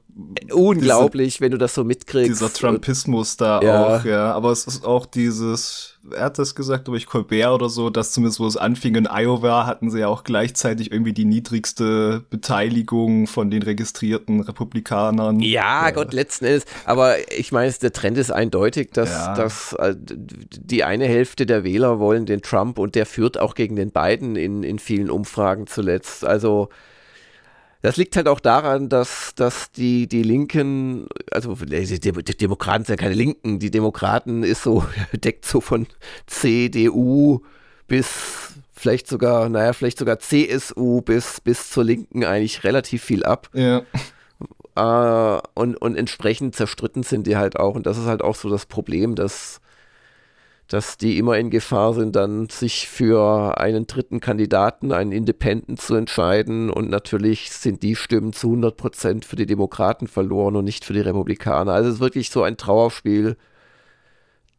unglaublich, 0.51 1.33
diese, 1.35 1.41
wenn 1.41 1.51
du 1.51 1.57
das 1.57 1.73
so 1.73 1.83
mitkriegst. 1.83 2.29
Dieser 2.29 2.53
Trumpismus 2.53 3.37
da 3.37 3.61
ja. 3.61 3.97
auch, 3.97 4.05
ja. 4.05 4.33
Aber 4.33 4.51
es 4.51 4.65
ist 4.65 4.85
auch 4.85 5.05
dieses, 5.05 5.99
er 6.09 6.25
hat 6.25 6.39
das 6.39 6.55
gesagt, 6.55 6.85
glaube 6.85 6.97
ich, 6.97 7.05
Colbert 7.05 7.51
oder 7.51 7.69
so, 7.69 7.89
dass 7.89 8.11
zumindest 8.11 8.39
wo 8.39 8.47
es 8.47 8.57
anfing 8.57 8.95
in 8.95 9.07
Iowa, 9.07 9.65
hatten 9.65 9.91
sie 9.91 9.99
ja 9.99 10.07
auch 10.07 10.23
gleichzeitig 10.23 10.91
irgendwie 10.91 11.13
die 11.13 11.25
niedrigste 11.25 12.23
Beteiligung 12.29 13.27
von 13.27 13.51
den 13.51 13.61
registrierten 13.61 14.41
Republikanern. 14.41 15.39
Ja, 15.39 15.85
ja. 15.85 15.91
Gott, 15.91 16.13
letzten 16.13 16.45
Endes. 16.45 16.65
Aber 16.85 17.15
ich 17.31 17.51
meine, 17.51 17.71
der 17.71 17.93
Trend 17.93 18.17
ist 18.17 18.31
eindeutig, 18.31 18.91
dass, 18.91 19.11
ja. 19.11 19.35
dass 19.35 19.73
äh, 19.73 19.95
die 19.97 20.83
eine 20.83 21.05
Hälfte 21.05 21.45
der 21.45 21.63
Wähler 21.63 21.99
wollen 21.99 22.25
den 22.25 22.41
Trump 22.41 22.79
und 22.79 22.95
der 22.95 23.05
führt 23.05 23.39
auch 23.39 23.55
gegen 23.55 23.75
den 23.75 23.91
Biden 23.91 24.35
in, 24.35 24.63
in 24.63 24.79
vielen 24.79 25.09
Umfragen 25.09 25.67
zuletzt. 25.67 26.25
Also 26.25 26.69
das 27.81 27.97
liegt 27.97 28.15
halt 28.15 28.27
auch 28.27 28.39
daran, 28.39 28.89
dass, 28.89 29.33
dass 29.35 29.71
die, 29.71 30.07
die 30.07 30.23
Linken, 30.23 31.07
also 31.31 31.55
die, 31.55 32.37
Demokraten 32.37 32.85
sind 32.85 32.99
ja 32.99 33.03
keine 33.03 33.15
Linken, 33.15 33.59
die 33.59 33.71
Demokraten 33.71 34.43
ist 34.43 34.63
so, 34.63 34.85
deckt 35.13 35.45
so 35.45 35.61
von 35.61 35.87
CDU 36.27 37.41
bis 37.87 38.53
vielleicht 38.71 39.07
sogar, 39.07 39.49
naja, 39.49 39.73
vielleicht 39.73 39.99
sogar 39.99 40.19
CSU 40.19 41.01
bis, 41.01 41.41
bis 41.41 41.69
zur 41.69 41.83
Linken 41.83 42.23
eigentlich 42.23 42.63
relativ 42.63 43.03
viel 43.03 43.23
ab. 43.23 43.49
Ja. 43.53 43.83
Äh, 44.75 45.41
und, 45.53 45.75
und 45.75 45.95
entsprechend 45.95 46.55
zerstritten 46.55 47.03
sind 47.03 47.27
die 47.27 47.37
halt 47.37 47.57
auch. 47.57 47.75
Und 47.75 47.85
das 47.85 47.97
ist 47.97 48.05
halt 48.05 48.21
auch 48.21 48.35
so 48.35 48.49
das 48.49 48.65
Problem, 48.65 49.15
dass 49.15 49.61
dass 50.71 50.97
die 50.97 51.17
immer 51.17 51.37
in 51.37 51.49
Gefahr 51.49 51.93
sind, 51.93 52.15
dann 52.15 52.47
sich 52.47 52.87
für 52.87 53.57
einen 53.57 53.87
dritten 53.87 54.21
Kandidaten, 54.21 54.93
einen 54.93 55.11
Independent 55.11 55.81
zu 55.81 55.95
entscheiden. 55.95 56.69
Und 56.69 56.89
natürlich 56.89 57.51
sind 57.51 57.83
die 57.83 57.97
Stimmen 57.97 58.31
zu 58.31 58.47
100 58.47 58.77
Prozent 58.77 59.25
für 59.25 59.35
die 59.35 59.45
Demokraten 59.45 60.07
verloren 60.07 60.55
und 60.55 60.63
nicht 60.63 60.85
für 60.85 60.93
die 60.93 61.01
Republikaner. 61.01 61.73
Also 61.73 61.89
es 61.89 61.95
ist 61.95 62.01
wirklich 62.01 62.29
so 62.29 62.43
ein 62.43 62.55
Trauerspiel 62.55 63.35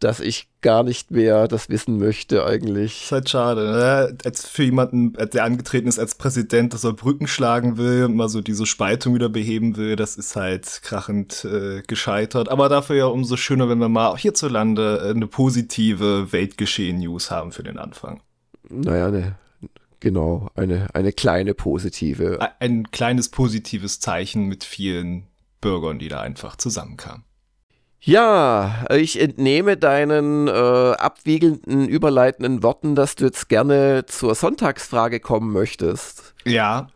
dass 0.03 0.21
ich 0.21 0.49
gar 0.63 0.83
nicht 0.83 1.11
mehr 1.11 1.47
das 1.47 1.69
wissen 1.69 1.99
möchte 1.99 2.45
eigentlich. 2.45 3.05
Ist 3.05 3.13
halt 3.13 3.31
schade, 3.31 3.71
ne? 3.71 4.17
Als 4.25 4.47
für 4.47 4.65
jemanden, 4.65 5.13
der 5.13 5.45
angetreten 5.45 5.89
ist 5.89 5.99
als 5.99 6.17
Präsident, 6.17 6.75
dass 6.75 6.85
er 6.85 6.93
Brücken 6.93 7.27
schlagen 7.27 7.77
will 7.77 8.05
und 8.05 8.17
mal 8.17 8.29
so 8.29 8.41
diese 8.41 8.67
Spaltung 8.67 9.15
wieder 9.15 9.29
beheben 9.29 9.77
will, 9.77 9.97
das 9.97 10.17
ist 10.17 10.35
halt 10.35 10.81
krachend 10.83 11.45
äh, 11.45 11.83
gescheitert. 11.83 12.49
Aber 12.49 12.69
dafür 12.69 12.97
ja 12.97 13.07
umso 13.07 13.37
schöner, 13.37 13.69
wenn 13.69 13.79
wir 13.79 13.89
mal 13.89 14.17
hierzulande 14.17 15.03
äh, 15.05 15.11
eine 15.11 15.27
positive 15.27 16.33
Weltgeschehen-News 16.33 17.31
haben 17.31 17.53
für 17.53 17.63
den 17.63 17.79
Anfang. 17.79 18.21
Naja, 18.69 19.11
ne, 19.11 19.37
genau, 20.01 20.49
eine, 20.55 20.95
eine 20.95 21.13
kleine 21.13 21.55
positive. 21.55 22.41
Ein, 22.41 22.51
ein 22.59 22.91
kleines 22.91 23.29
positives 23.29 24.01
Zeichen 24.01 24.47
mit 24.47 24.65
vielen 24.65 25.29
Bürgern, 25.61 25.99
die 25.99 26.09
da 26.09 26.21
einfach 26.21 26.57
zusammenkamen. 26.57 27.25
Ja, 28.05 28.85
ich 28.93 29.21
entnehme 29.21 29.77
deinen 29.77 30.49
äh, 30.49 30.51
abwiegelnden, 30.51 31.89
überleitenden 31.89 32.65
Worten, 32.65 32.97
dass 32.97 33.15
du 33.15 33.27
jetzt 33.27 33.49
gerne 33.49 34.07
zur 34.07 34.35
Sonntagsfrage 34.35 35.21
kommen 35.21 35.53
möchtest. 35.53 36.35
Ja, 36.45 36.89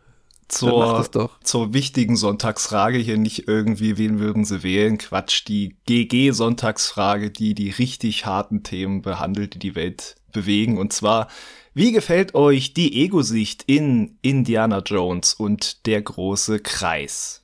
zur, 0.49 1.09
zur 1.45 1.75
wichtigen 1.75 2.17
Sonntagsfrage 2.17 2.99
hier 2.99 3.19
nicht 3.19 3.47
irgendwie, 3.47 3.99
wen 3.99 4.19
würden 4.19 4.45
sie 4.45 4.65
wählen? 4.65 4.99
Quatsch, 4.99 5.45
die 5.47 5.77
GG-Sonntagsfrage, 5.87 7.31
die 7.31 7.55
die 7.55 7.71
richtig 7.71 8.27
harten 8.27 8.65
Themen 8.65 9.03
behandelt, 9.03 9.55
die 9.55 9.59
die 9.61 9.75
Welt 9.77 10.17
bewegen. 10.33 10.77
Und 10.79 10.93
zwar, 10.93 11.29
wie 11.75 11.93
gefällt 11.93 12.35
euch 12.35 12.75
die 12.75 13.03
Ego-Sicht 13.05 13.63
in 13.67 14.19
Indiana 14.23 14.79
Jones 14.79 15.35
und 15.35 15.87
der 15.87 16.03
große 16.03 16.61
Kreis? 16.61 17.43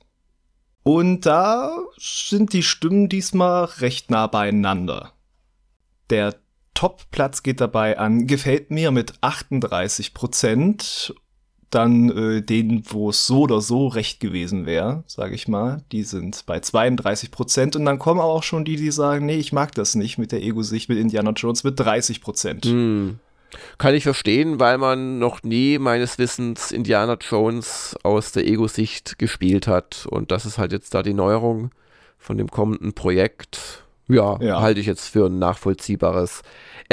Und 0.83 1.21
da 1.21 1.77
sind 1.97 2.51
die 2.53 2.63
Stimmen 2.63 3.07
diesmal 3.07 3.65
recht 3.65 4.11
nah 4.11 4.27
beieinander. 4.27 5.13
Der 6.09 6.35
Top-Platz 6.73 7.43
geht 7.43 7.61
dabei 7.61 7.97
an, 7.97 8.27
gefällt 8.27 8.69
mir 8.69 8.91
mit 8.91 9.13
38 9.21 10.13
Prozent. 10.13 11.15
dann 11.69 12.11
äh, 12.11 12.43
denen, 12.43 12.83
wo 12.89 13.09
es 13.09 13.25
so 13.25 13.41
oder 13.41 13.59
so 13.59 13.87
recht 13.87 14.19
gewesen 14.19 14.67
wäre, 14.67 15.03
sage 15.07 15.33
ich 15.33 15.47
mal. 15.47 15.83
Die 15.91 16.03
sind 16.03 16.45
bei 16.45 16.59
32 16.59 17.31
Prozent 17.31 17.75
und 17.75 17.85
dann 17.85 17.97
kommen 17.97 18.19
auch 18.19 18.43
schon 18.43 18.63
die, 18.63 18.75
die 18.75 18.91
sagen, 18.91 19.25
nee, 19.25 19.37
ich 19.37 19.53
mag 19.53 19.73
das 19.73 19.95
nicht 19.95 20.19
mit 20.19 20.31
der 20.31 20.43
Ego-Sicht 20.43 20.87
mit 20.87 20.99
Indiana 20.99 21.31
Jones 21.31 21.63
mit 21.63 21.79
30 21.79 22.21
Prozent. 22.21 22.65
Hm. 22.65 23.17
Kann 23.77 23.95
ich 23.95 24.03
verstehen, 24.03 24.59
weil 24.59 24.77
man 24.77 25.19
noch 25.19 25.43
nie 25.43 25.77
meines 25.77 26.17
Wissens 26.17 26.71
Indiana 26.71 27.17
Jones 27.19 27.95
aus 28.03 28.31
der 28.31 28.45
Ego-Sicht 28.45 29.19
gespielt 29.19 29.67
hat 29.67 30.05
und 30.09 30.31
das 30.31 30.45
ist 30.45 30.57
halt 30.57 30.71
jetzt 30.71 30.93
da 30.93 31.03
die 31.03 31.13
Neuerung 31.13 31.71
von 32.17 32.37
dem 32.37 32.49
kommenden 32.49 32.93
Projekt. 32.93 33.83
Ja, 34.07 34.37
ja. 34.41 34.61
halte 34.61 34.79
ich 34.79 34.85
jetzt 34.85 35.07
für 35.07 35.27
ein 35.27 35.39
nachvollziehbares 35.39 36.41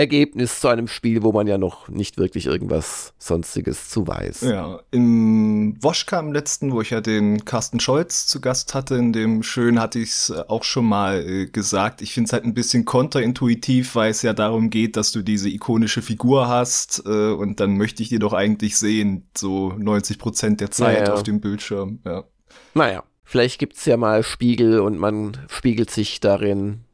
Ergebnis 0.00 0.60
zu 0.60 0.68
einem 0.68 0.88
Spiel, 0.88 1.22
wo 1.22 1.30
man 1.30 1.46
ja 1.46 1.58
noch 1.58 1.88
nicht 1.88 2.16
wirklich 2.16 2.46
irgendwas 2.46 3.12
Sonstiges 3.18 3.90
zu 3.90 4.08
weiß. 4.08 4.40
Ja, 4.40 4.80
im 4.90 5.76
Woschka 5.78 6.18
im 6.18 6.32
letzten, 6.32 6.72
wo 6.72 6.80
ich 6.80 6.88
ja 6.88 7.02
den 7.02 7.44
Carsten 7.44 7.80
Scholz 7.80 8.26
zu 8.26 8.40
Gast 8.40 8.72
hatte, 8.72 8.94
in 8.94 9.12
dem 9.12 9.42
Schön 9.42 9.78
hatte 9.78 9.98
ich 9.98 10.08
es 10.08 10.30
auch 10.48 10.64
schon 10.64 10.86
mal 10.86 11.20
äh, 11.20 11.46
gesagt. 11.46 12.00
Ich 12.00 12.14
finde 12.14 12.28
es 12.28 12.32
halt 12.32 12.44
ein 12.44 12.54
bisschen 12.54 12.86
konterintuitiv, 12.86 13.94
weil 13.94 14.10
es 14.10 14.22
ja 14.22 14.32
darum 14.32 14.70
geht, 14.70 14.96
dass 14.96 15.12
du 15.12 15.20
diese 15.20 15.50
ikonische 15.50 16.00
Figur 16.00 16.48
hast 16.48 17.02
äh, 17.04 17.32
und 17.32 17.60
dann 17.60 17.76
möchte 17.76 18.02
ich 18.02 18.08
die 18.08 18.18
doch 18.18 18.32
eigentlich 18.32 18.78
sehen, 18.78 19.28
so 19.36 19.74
90 19.76 20.18
Prozent 20.18 20.62
der 20.62 20.70
Zeit 20.70 21.00
naja. 21.00 21.12
auf 21.12 21.24
dem 21.24 21.42
Bildschirm. 21.42 22.00
Ja. 22.06 22.24
Naja, 22.72 23.04
vielleicht 23.22 23.58
gibt 23.58 23.76
es 23.76 23.84
ja 23.84 23.98
mal 23.98 24.22
Spiegel 24.22 24.80
und 24.80 24.98
man 24.98 25.36
spiegelt 25.50 25.90
sich 25.90 26.20
darin 26.20 26.84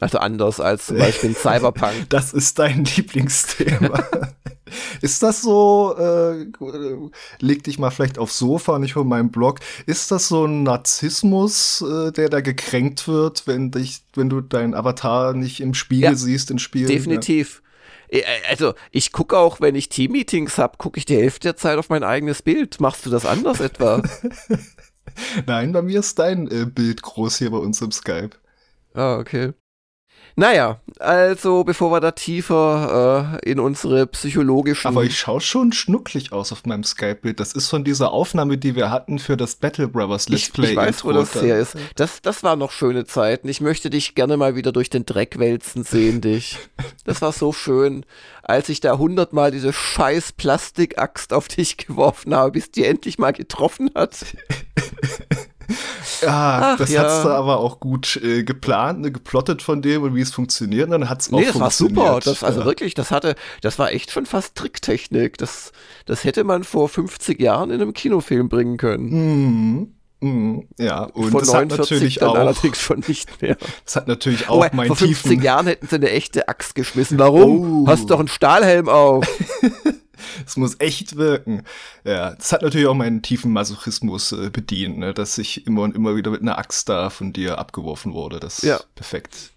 also 0.00 0.18
anders 0.18 0.60
als 0.60 0.86
zum 0.86 0.98
Beispiel 0.98 1.34
Cyberpunk. 1.36 2.08
Das 2.08 2.32
ist 2.32 2.58
dein 2.58 2.84
Lieblingsthema. 2.84 4.02
ist 5.00 5.22
das 5.22 5.42
so, 5.42 5.94
äh, 5.98 6.46
leg 7.40 7.64
dich 7.64 7.78
mal 7.78 7.90
vielleicht 7.90 8.18
aufs 8.18 8.38
Sofa, 8.38 8.78
nicht 8.78 8.92
von 8.94 9.08
meinem 9.08 9.30
Blog, 9.30 9.60
ist 9.86 10.10
das 10.10 10.28
so 10.28 10.46
ein 10.46 10.62
Narzissmus, 10.62 11.82
äh, 11.82 12.12
der 12.12 12.28
da 12.28 12.40
gekränkt 12.40 13.08
wird, 13.08 13.46
wenn 13.46 13.70
dich, 13.70 14.02
wenn 14.14 14.28
du 14.28 14.40
deinen 14.40 14.74
Avatar 14.74 15.34
nicht 15.34 15.60
im 15.60 15.74
Spiegel 15.74 16.10
ja, 16.10 16.14
siehst 16.14 16.50
in 16.50 16.58
Spielen? 16.58 16.88
Definitiv. 16.88 17.62
Ja. 18.10 18.22
Also 18.48 18.74
ich 18.90 19.12
gucke 19.12 19.36
auch, 19.36 19.60
wenn 19.60 19.74
ich 19.74 19.90
Team-Meetings 19.90 20.58
habe, 20.58 20.78
gucke 20.78 20.98
ich 20.98 21.04
die 21.04 21.16
Hälfte 21.16 21.48
der 21.48 21.56
Zeit 21.56 21.78
auf 21.78 21.90
mein 21.90 22.04
eigenes 22.04 22.42
Bild. 22.42 22.80
Machst 22.80 23.04
du 23.04 23.10
das 23.10 23.26
anders 23.26 23.60
etwa? 23.60 24.02
Nein, 25.46 25.72
bei 25.72 25.82
mir 25.82 26.00
ist 26.00 26.18
dein 26.18 26.50
äh, 26.50 26.64
Bild 26.64 27.02
groß 27.02 27.38
hier 27.38 27.50
bei 27.50 27.58
uns 27.58 27.82
im 27.82 27.92
Skype. 27.92 28.30
Ah, 28.94 29.18
okay. 29.18 29.52
Naja, 30.38 30.78
also 31.00 31.64
bevor 31.64 31.90
wir 31.90 31.98
da 31.98 32.12
tiefer 32.12 33.40
äh, 33.42 33.50
in 33.50 33.58
unsere 33.58 34.06
psychologischen. 34.06 34.86
Aber 34.86 35.02
ich 35.02 35.18
schaue 35.18 35.40
schon 35.40 35.72
schnucklig 35.72 36.30
aus 36.30 36.52
auf 36.52 36.64
meinem 36.64 36.84
Skype-Bild. 36.84 37.40
Das 37.40 37.54
ist 37.54 37.68
von 37.68 37.82
dieser 37.82 38.12
Aufnahme, 38.12 38.56
die 38.56 38.76
wir 38.76 38.88
hatten 38.88 39.18
für 39.18 39.36
das 39.36 39.56
Battle 39.56 39.88
Brothers 39.88 40.28
Let's 40.28 40.50
Play. 40.50 40.70
Ich 40.70 40.76
weiß, 40.76 41.04
wo 41.04 41.10
das 41.10 41.34
her 41.42 41.58
ist. 41.58 41.74
Das, 41.96 42.22
das 42.22 42.44
war 42.44 42.54
noch 42.54 42.70
schöne 42.70 43.04
Zeiten. 43.04 43.48
Ich 43.48 43.60
möchte 43.60 43.90
dich 43.90 44.14
gerne 44.14 44.36
mal 44.36 44.54
wieder 44.54 44.70
durch 44.70 44.90
den 44.90 45.04
Dreck 45.04 45.40
wälzen 45.40 45.82
sehen, 45.82 46.20
dich. 46.20 46.56
Das 47.04 47.20
war 47.20 47.32
so 47.32 47.52
schön, 47.52 48.06
als 48.44 48.68
ich 48.68 48.78
da 48.78 48.96
hundertmal 48.96 49.50
diese 49.50 49.72
scheiß 49.72 50.34
Plastikaxt 50.34 51.32
auf 51.32 51.48
dich 51.48 51.78
geworfen 51.78 52.32
habe, 52.32 52.52
bis 52.52 52.70
die 52.70 52.84
endlich 52.84 53.18
mal 53.18 53.32
getroffen 53.32 53.90
hat. 53.92 54.24
Ja, 56.22 56.72
Ach, 56.72 56.78
das 56.78 56.90
ja. 56.90 57.02
hat's 57.02 57.22
da 57.22 57.36
aber 57.36 57.60
auch 57.60 57.78
gut 57.78 58.16
äh, 58.16 58.42
geplant, 58.42 59.00
ne, 59.00 59.12
geplottet 59.12 59.62
von 59.62 59.82
dem 59.82 60.02
und 60.02 60.14
wie 60.14 60.20
es 60.20 60.32
funktioniert. 60.32 60.86
Und 60.86 60.92
dann 60.92 61.08
hat's 61.08 61.32
auch 61.32 61.38
nee, 61.38 61.44
das 61.44 61.56
funktioniert. 61.56 61.96
war 61.96 62.14
super. 62.14 62.30
Das, 62.30 62.42
also 62.42 62.60
ja. 62.60 62.66
wirklich, 62.66 62.94
das 62.94 63.10
hatte, 63.10 63.36
das 63.60 63.78
war 63.78 63.92
echt 63.92 64.10
schon 64.10 64.26
fast 64.26 64.56
Tricktechnik. 64.56 65.38
Das, 65.38 65.72
das 66.06 66.24
hätte 66.24 66.42
man 66.44 66.64
vor 66.64 66.88
50 66.88 67.40
Jahren 67.40 67.70
in 67.70 67.80
einem 67.80 67.92
Kinofilm 67.92 68.48
bringen 68.48 68.78
können. 68.78 69.10
Mhm. 69.10 69.97
Mm, 70.20 70.60
ja, 70.78 71.04
und 71.04 71.30
Von 71.30 71.40
das 71.40 71.54
hat 71.54 71.68
natürlich 71.68 72.22
auch 72.22 72.34
allerdings 72.34 72.78
schon 72.78 73.04
nicht 73.06 73.40
mehr. 73.40 73.56
Das 73.84 73.96
hat 73.96 74.08
natürlich 74.08 74.48
auch 74.48 74.64
oh, 74.64 74.70
mein 74.72 74.88
Vor 74.88 74.96
50 74.96 75.22
tiefen 75.22 75.42
Jahren 75.42 75.66
hätten 75.66 75.86
sie 75.86 75.96
eine 75.96 76.10
echte 76.10 76.48
Axt 76.48 76.74
geschmissen. 76.74 77.18
Warum? 77.18 77.84
Oh. 77.84 77.86
Hast 77.86 78.10
doch 78.10 78.18
einen 78.18 78.28
Stahlhelm 78.28 78.88
auf. 78.88 79.26
Es 80.46 80.56
muss 80.56 80.76
echt 80.80 81.16
wirken. 81.16 81.62
Ja, 82.04 82.34
das 82.34 82.52
hat 82.52 82.62
natürlich 82.62 82.86
auch 82.86 82.94
meinen 82.94 83.22
tiefen 83.22 83.52
Masochismus 83.52 84.32
äh, 84.32 84.50
bedient, 84.50 84.98
ne? 84.98 85.14
dass 85.14 85.38
ich 85.38 85.66
immer 85.66 85.82
und 85.82 85.94
immer 85.94 86.16
wieder 86.16 86.30
mit 86.30 86.42
einer 86.42 86.58
Axt 86.58 86.88
da 86.88 87.10
von 87.10 87.32
dir 87.32 87.58
abgeworfen 87.58 88.14
wurde. 88.14 88.40
Das 88.40 88.62
ja. 88.62 88.76
ist 88.76 88.94
perfekt. 88.94 89.52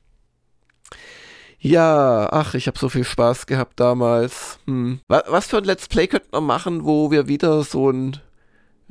Ja, 1.60 2.30
ach, 2.32 2.56
ich 2.56 2.68
habe 2.68 2.80
so 2.80 2.90
viel 2.90 3.04
Spaß 3.04 3.46
gehabt 3.46 3.80
damals. 3.80 4.60
Hm. 4.66 5.00
Was, 5.08 5.24
was 5.28 5.48
für 5.48 5.58
ein 5.58 5.64
Let's 5.64 5.88
Play 5.88 6.08
könnten 6.08 6.32
wir 6.32 6.42
machen, 6.42 6.86
wo 6.86 7.12
wir 7.12 7.28
wieder 7.28 7.64
so 7.64 7.92
ein 7.92 8.18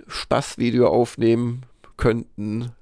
Spaßvideo 0.07 0.87
aufnehmen 0.89 1.67
könnten? 1.97 2.73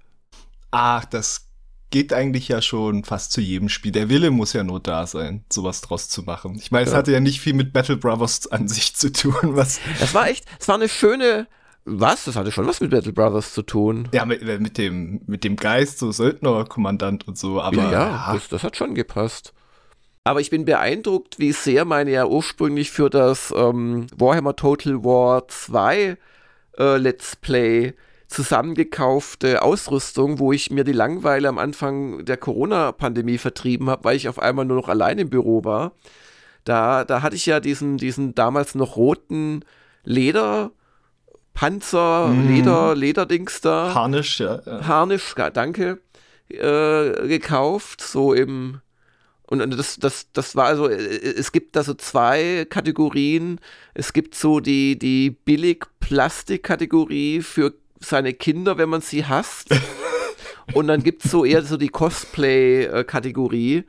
Ach, 0.70 1.04
das 1.04 1.48
geht 1.90 2.12
eigentlich 2.12 2.48
ja 2.48 2.60
schon 2.60 3.04
fast 3.04 3.32
zu 3.32 3.40
jedem 3.40 3.68
Spiel. 3.68 3.92
Der 3.92 4.08
Wille 4.08 4.30
muss 4.30 4.52
ja 4.52 4.62
nur 4.62 4.80
da 4.80 5.06
sein, 5.06 5.44
sowas 5.50 5.80
draus 5.80 6.08
zu 6.08 6.22
machen. 6.22 6.56
Ich 6.56 6.70
meine, 6.70 6.84
ja. 6.84 6.92
es 6.92 6.96
hatte 6.96 7.12
ja 7.12 7.20
nicht 7.20 7.40
viel 7.40 7.54
mit 7.54 7.72
Battle 7.72 7.96
Brothers 7.96 8.46
an 8.48 8.68
sich 8.68 8.94
zu 8.94 9.12
tun. 9.12 9.34
Was 9.42 9.80
das 9.98 10.14
war 10.14 10.28
echt, 10.28 10.44
es 10.58 10.68
war 10.68 10.76
eine 10.76 10.88
schöne. 10.88 11.46
Was? 11.90 12.24
Das 12.24 12.36
hatte 12.36 12.52
schon 12.52 12.66
was 12.66 12.80
mit 12.80 12.90
Battle 12.90 13.12
Brothers 13.12 13.54
zu 13.54 13.62
tun. 13.62 14.08
Ja, 14.12 14.26
mit, 14.26 14.42
mit 14.60 14.76
dem, 14.76 15.22
mit 15.26 15.42
dem 15.42 15.56
Geist, 15.56 15.98
so 15.98 16.12
Söldnerkommandant 16.12 17.26
und 17.26 17.38
so, 17.38 17.62
aber. 17.62 17.76
Ja, 17.76 17.90
ja. 17.90 18.34
Das, 18.34 18.48
das, 18.48 18.62
hat 18.62 18.76
schon 18.76 18.94
gepasst. 18.94 19.54
Aber 20.24 20.42
ich 20.42 20.50
bin 20.50 20.66
beeindruckt, 20.66 21.38
wie 21.38 21.52
sehr 21.52 21.86
meine 21.86 22.10
ja 22.10 22.26
ursprünglich 22.26 22.90
für 22.90 23.08
das 23.08 23.54
ähm, 23.56 24.06
Warhammer 24.14 24.54
Total 24.54 25.02
War 25.02 25.48
2 25.48 26.18
äh, 26.78 26.96
Let's 26.96 27.36
Play 27.36 27.94
zusammengekaufte 28.28 29.62
Ausrüstung, 29.62 30.38
wo 30.38 30.52
ich 30.52 30.70
mir 30.70 30.84
die 30.84 30.92
Langweile 30.92 31.48
am 31.48 31.58
Anfang 31.58 32.24
der 32.24 32.36
Corona-Pandemie 32.36 33.38
vertrieben 33.38 33.88
habe, 33.88 34.04
weil 34.04 34.16
ich 34.16 34.28
auf 34.28 34.38
einmal 34.38 34.66
nur 34.66 34.76
noch 34.76 34.88
allein 34.88 35.18
im 35.18 35.30
Büro 35.30 35.64
war. 35.64 35.92
Da, 36.64 37.04
da 37.04 37.22
hatte 37.22 37.36
ich 37.36 37.46
ja 37.46 37.60
diesen, 37.60 37.96
diesen 37.96 38.34
damals 38.34 38.74
noch 38.74 38.96
roten 38.96 39.64
Leder, 40.04 40.72
Panzer, 41.54 42.28
mm. 42.28 42.48
Leder, 42.48 42.94
Lederdings 42.94 43.62
da. 43.62 43.94
Harnisch, 43.94 44.40
ja. 44.40 44.60
ja. 44.64 44.86
Harnisch, 44.86 45.34
danke. 45.54 46.00
Äh, 46.50 47.28
gekauft, 47.28 48.00
so 48.00 48.32
im. 48.32 48.80
Und 49.50 49.78
das, 49.78 49.96
das, 49.96 50.26
das 50.32 50.56
war 50.56 50.66
also, 50.66 50.88
es 50.88 51.52
gibt 51.52 51.74
da 51.74 51.82
so 51.82 51.94
zwei 51.94 52.66
Kategorien. 52.68 53.58
Es 53.94 54.12
gibt 54.12 54.34
so 54.34 54.60
die, 54.60 54.98
die 54.98 55.30
Billig-Plastik-Kategorie 55.30 57.40
für 57.40 57.72
seine 57.98 58.34
Kinder, 58.34 58.76
wenn 58.76 58.90
man 58.90 59.00
sie 59.00 59.24
hasst. 59.24 59.74
Und 60.74 60.88
dann 60.88 61.02
gibt 61.02 61.24
es 61.24 61.30
so 61.30 61.46
eher 61.46 61.62
so 61.62 61.78
die 61.78 61.88
Cosplay-Kategorie. 61.88 63.84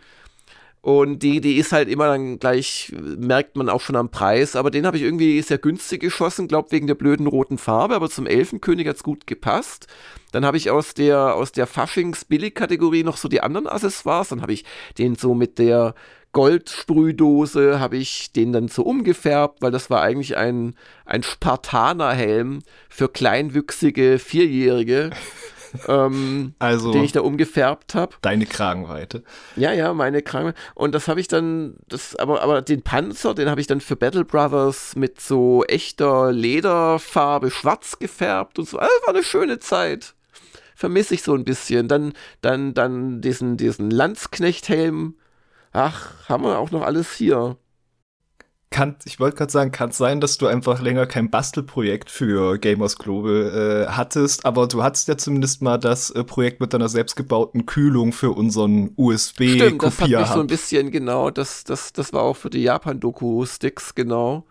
Und 0.81 1.19
die, 1.23 1.41
die 1.41 1.57
ist 1.57 1.73
halt 1.73 1.89
immer 1.89 2.07
dann 2.07 2.39
gleich, 2.39 2.93
merkt 3.17 3.57
man 3.57 3.67
auch 3.67 3.81
schon 3.81 3.97
am 3.97 4.09
Preis. 4.09 4.55
Aber 4.55 4.71
den 4.71 4.85
habe 4.85 4.97
ich 4.97 5.03
irgendwie 5.03 5.41
sehr 5.41 5.57
günstig 5.57 6.01
geschossen, 6.01 6.47
glaube 6.47 6.71
wegen 6.71 6.87
der 6.87 6.95
blöden 6.95 7.27
roten 7.27 7.57
Farbe. 7.57 7.95
Aber 7.95 8.09
zum 8.09 8.25
Elfenkönig 8.25 8.87
hat 8.87 8.95
es 8.95 9.03
gut 9.03 9.27
gepasst. 9.27 9.87
Dann 10.31 10.45
habe 10.45 10.57
ich 10.57 10.69
aus 10.69 10.93
der, 10.93 11.35
aus 11.35 11.51
der 11.51 11.67
Faschings-Billig-Kategorie 11.67 13.03
noch 13.03 13.17
so 13.17 13.27
die 13.27 13.41
anderen 13.41 13.67
Accessoires. 13.67 14.29
Dann 14.29 14.41
habe 14.41 14.53
ich 14.53 14.63
den 14.97 15.15
so 15.15 15.33
mit 15.33 15.59
der 15.59 15.95
Goldsprühdose 16.31 17.79
habe 17.79 17.97
ich 17.97 18.31
den 18.31 18.53
dann 18.53 18.67
so 18.67 18.83
umgefärbt, 18.83 19.61
weil 19.61 19.71
das 19.71 19.89
war 19.89 20.01
eigentlich 20.01 20.37
ein, 20.37 20.75
ein 21.05 21.23
Spartanerhelm 21.23 22.61
für 22.87 23.09
kleinwüchsige 23.09 24.19
Vierjährige. 24.19 25.09
ähm, 25.87 26.53
also, 26.59 26.91
den 26.91 27.03
ich 27.03 27.11
da 27.11 27.21
umgefärbt 27.21 27.95
habe. 27.95 28.15
Deine 28.21 28.45
Kragenweite. 28.45 29.23
Ja, 29.55 29.71
ja, 29.71 29.93
meine 29.93 30.21
Kragenweite. 30.21 30.57
Und 30.75 30.93
das 30.93 31.07
habe 31.07 31.19
ich 31.19 31.27
dann, 31.27 31.75
das, 31.87 32.15
aber, 32.15 32.41
aber 32.41 32.61
den 32.61 32.81
Panzer, 32.81 33.33
den 33.33 33.49
habe 33.49 33.61
ich 33.61 33.67
dann 33.67 33.81
für 33.81 33.95
Battle 33.95 34.25
Brothers 34.25 34.95
mit 34.95 35.19
so 35.21 35.63
echter 35.65 36.31
Lederfarbe 36.31 37.51
schwarz 37.51 37.99
gefärbt 37.99 38.59
und 38.59 38.67
so. 38.67 38.77
Also 38.77 38.91
war 39.05 39.13
eine 39.13 39.23
schöne 39.23 39.59
Zeit. 39.59 40.15
Vermisse 40.75 41.13
ich 41.13 41.23
so 41.23 41.33
ein 41.33 41.43
bisschen. 41.43 41.87
Dann, 41.87 42.13
dann, 42.41 42.73
dann 42.73 43.21
diesen, 43.21 43.57
diesen 43.57 43.91
Landsknechthelm 43.91 45.15
ach, 45.71 46.11
haben 46.27 46.43
wir 46.43 46.57
auch 46.57 46.71
noch 46.71 46.81
alles 46.81 47.13
hier. 47.13 47.57
Kann, 48.71 48.95
ich 49.05 49.19
wollte 49.19 49.37
gerade 49.37 49.51
sagen, 49.51 49.71
kann 49.71 49.89
es 49.89 49.97
sein, 49.97 50.21
dass 50.21 50.37
du 50.37 50.45
einfach 50.45 50.79
länger 50.79 51.07
kein 51.07 51.31
Bastelprojekt 51.31 52.11
für 52.11 52.59
Gamers 52.59 52.97
Global 52.97 53.87
äh, 53.87 53.91
hattest, 53.91 54.45
aber 54.45 54.67
du 54.67 54.83
hattest 54.83 55.07
ja 55.07 55.17
zumindest 55.17 55.63
mal 55.63 55.79
das 55.79 56.11
äh, 56.11 56.23
Projekt 56.23 56.61
mit 56.61 56.73
deiner 56.73 56.87
selbstgebauten 56.87 57.65
Kühlung 57.65 58.13
für 58.13 58.29
unseren 58.31 58.91
USB 58.95 59.55
Stimmt, 59.55 59.81
das 59.81 59.99
hat 59.99 60.09
mich 60.09 60.27
so 60.27 60.39
ein 60.39 60.47
bisschen 60.47 60.91
genau, 60.91 61.31
das, 61.31 61.63
das, 61.63 61.93
das 61.93 62.13
war 62.13 62.21
auch 62.21 62.35
für 62.35 62.51
die 62.51 62.61
Japan-Doku-Sticks, 62.61 63.95
genau. 63.95 64.45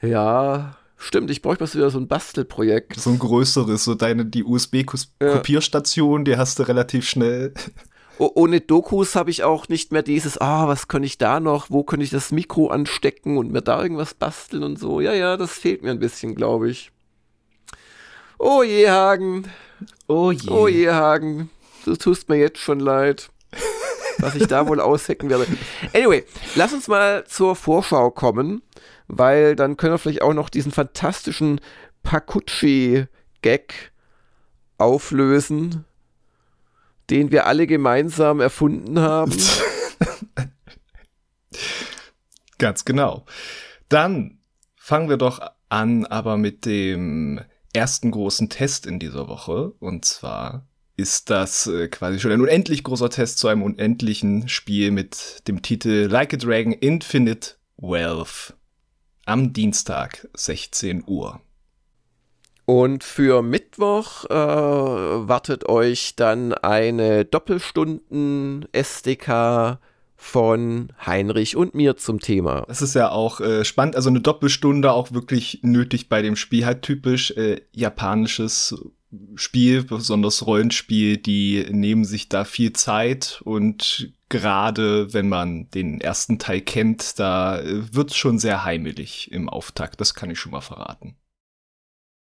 Ja, 0.00 0.76
Stimmt, 0.96 1.30
ich 1.30 1.42
bräuchte 1.42 1.64
mal 1.64 1.74
wieder 1.74 1.90
so 1.90 1.98
ein 1.98 2.08
Bastelprojekt. 2.08 2.98
So 2.98 3.10
ein 3.10 3.18
größeres, 3.18 3.84
so 3.84 3.94
deine, 3.94 4.24
die 4.24 4.42
USB-Kopierstation, 4.42 6.20
ja. 6.20 6.24
die 6.24 6.36
hast 6.38 6.58
du 6.58 6.62
relativ 6.62 7.06
schnell 7.06 7.52
ohne 8.18 8.60
Dokus 8.60 9.16
habe 9.16 9.30
ich 9.30 9.42
auch 9.42 9.68
nicht 9.68 9.92
mehr 9.92 10.02
dieses, 10.02 10.40
ah, 10.40 10.68
was 10.68 10.88
kann 10.88 11.02
ich 11.02 11.18
da 11.18 11.40
noch, 11.40 11.70
wo 11.70 11.82
kann 11.82 12.00
ich 12.00 12.10
das 12.10 12.32
Mikro 12.32 12.68
anstecken 12.68 13.36
und 13.36 13.50
mir 13.50 13.62
da 13.62 13.82
irgendwas 13.82 14.14
basteln 14.14 14.62
und 14.62 14.78
so. 14.78 15.00
Ja, 15.00 15.12
ja, 15.12 15.36
das 15.36 15.52
fehlt 15.52 15.82
mir 15.82 15.90
ein 15.90 15.98
bisschen, 15.98 16.34
glaube 16.34 16.70
ich. 16.70 16.92
Oh 18.38 18.62
je, 18.62 18.88
Hagen. 18.88 19.50
Oh 20.06 20.30
je. 20.30 20.50
Oh 20.50 20.68
je, 20.68 20.90
Hagen. 20.90 21.50
Du 21.84 21.96
tust 21.96 22.28
mir 22.28 22.36
jetzt 22.36 22.58
schon 22.58 22.80
leid. 22.80 23.30
Was 24.18 24.36
ich 24.36 24.46
da 24.46 24.68
wohl 24.68 24.80
aushecken 24.80 25.28
werde. 25.28 25.46
Anyway, 25.92 26.24
lass 26.54 26.72
uns 26.72 26.86
mal 26.86 27.26
zur 27.26 27.56
Vorschau 27.56 28.10
kommen, 28.10 28.62
weil 29.08 29.56
dann 29.56 29.76
können 29.76 29.94
wir 29.94 29.98
vielleicht 29.98 30.22
auch 30.22 30.34
noch 30.34 30.50
diesen 30.50 30.70
fantastischen 30.70 31.60
Pakucci-Gag 32.04 33.92
auflösen, 34.78 35.84
den 37.10 37.30
wir 37.30 37.46
alle 37.46 37.66
gemeinsam 37.66 38.40
erfunden 38.40 38.98
haben. 39.00 39.36
Ganz 42.58 42.84
genau. 42.84 43.26
Dann 43.88 44.38
fangen 44.76 45.08
wir 45.08 45.16
doch 45.16 45.40
an, 45.68 46.06
aber 46.06 46.36
mit 46.36 46.66
dem 46.66 47.40
ersten 47.72 48.10
großen 48.10 48.48
Test 48.48 48.86
in 48.86 48.98
dieser 48.98 49.28
Woche. 49.28 49.72
Und 49.80 50.04
zwar 50.04 50.66
ist 50.96 51.30
das 51.30 51.66
äh, 51.66 51.88
quasi 51.88 52.20
schon 52.20 52.30
ein 52.30 52.40
unendlich 52.40 52.84
großer 52.84 53.10
Test 53.10 53.38
zu 53.38 53.48
einem 53.48 53.62
unendlichen 53.62 54.48
Spiel 54.48 54.90
mit 54.92 55.42
dem 55.48 55.62
Titel 55.62 56.06
Like 56.08 56.34
a 56.34 56.36
Dragon 56.36 56.72
Infinite 56.72 57.56
Wealth 57.76 58.54
am 59.26 59.52
Dienstag 59.52 60.28
16 60.34 61.04
Uhr. 61.06 61.40
Und 62.66 63.04
für 63.04 63.42
Mittwoch 63.42 64.24
äh, 64.24 64.34
wartet 64.34 65.68
euch 65.68 66.16
dann 66.16 66.54
eine 66.54 67.24
Doppelstunden 67.24 68.66
SDK 68.72 69.78
von 70.16 70.88
Heinrich 71.04 71.56
und 71.56 71.74
mir 71.74 71.96
zum 71.96 72.20
Thema. 72.20 72.64
Das 72.66 72.80
ist 72.80 72.94
ja 72.94 73.10
auch 73.10 73.40
äh, 73.40 73.64
spannend, 73.64 73.96
also 73.96 74.08
eine 74.08 74.22
Doppelstunde 74.22 74.92
auch 74.92 75.12
wirklich 75.12 75.60
nötig 75.62 76.08
bei 76.08 76.22
dem 76.22 76.36
Spiel, 76.36 76.64
halt 76.64 76.80
typisch 76.80 77.32
äh, 77.32 77.60
japanisches 77.72 78.74
Spiel, 79.34 79.84
besonders 79.84 80.46
Rollenspiel, 80.46 81.18
die 81.18 81.66
nehmen 81.70 82.06
sich 82.06 82.30
da 82.30 82.44
viel 82.44 82.72
Zeit 82.72 83.42
und 83.44 84.12
gerade 84.30 85.12
wenn 85.12 85.28
man 85.28 85.70
den 85.70 86.00
ersten 86.00 86.38
Teil 86.38 86.62
kennt, 86.62 87.18
da 87.18 87.60
äh, 87.60 87.94
wird's 87.94 88.16
schon 88.16 88.38
sehr 88.38 88.64
heimelig 88.64 89.30
im 89.30 89.50
Auftakt, 89.50 90.00
das 90.00 90.14
kann 90.14 90.30
ich 90.30 90.38
schon 90.38 90.52
mal 90.52 90.62
verraten. 90.62 91.16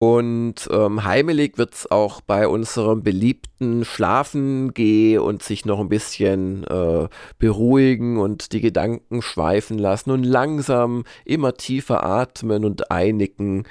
Und 0.03 0.67
ähm, 0.73 1.05
heimelig 1.05 1.59
wird's 1.59 1.91
auch 1.91 2.23
bei 2.23 2.49
unserem 2.49 3.03
beliebten 3.03 3.85
Schlafen 3.85 4.73
geh 4.73 5.19
und 5.19 5.43
sich 5.43 5.67
noch 5.67 5.79
ein 5.79 5.91
bisschen 5.91 6.65
äh, 6.65 7.07
beruhigen 7.39 8.17
und 8.17 8.53
die 8.53 8.63
Gedanken 8.63 9.21
schweifen 9.21 9.77
lassen 9.77 10.11
und 10.11 10.25
langsam 10.25 11.05
immer 11.27 11.53
tiefer 11.53 12.03
atmen 12.03 12.65
und 12.65 12.91
einigen. 12.91 13.65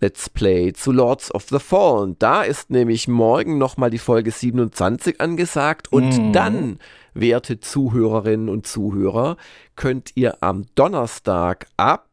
Let's 0.00 0.28
Play 0.28 0.72
zu 0.72 0.90
Lords 0.90 1.32
of 1.32 1.46
the 1.50 1.60
Fallen. 1.60 2.16
Da 2.18 2.42
ist 2.42 2.70
nämlich 2.70 3.06
morgen 3.06 3.56
nochmal 3.56 3.90
die 3.90 3.98
Folge 3.98 4.32
27 4.32 5.20
angesagt 5.20 5.92
und 5.92 6.30
mm. 6.30 6.32
dann, 6.32 6.78
werte 7.14 7.60
Zuhörerinnen 7.60 8.48
und 8.48 8.66
Zuhörer, 8.66 9.36
könnt 9.76 10.16
ihr 10.16 10.42
am 10.42 10.64
Donnerstag 10.74 11.68
ab 11.76 12.08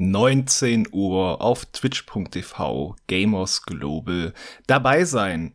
19 0.00 0.88
Uhr 0.92 1.42
auf 1.42 1.66
twitch.tv 1.66 2.96
Gamers 3.06 3.62
Global 3.62 4.32
dabei 4.66 5.04
sein. 5.04 5.52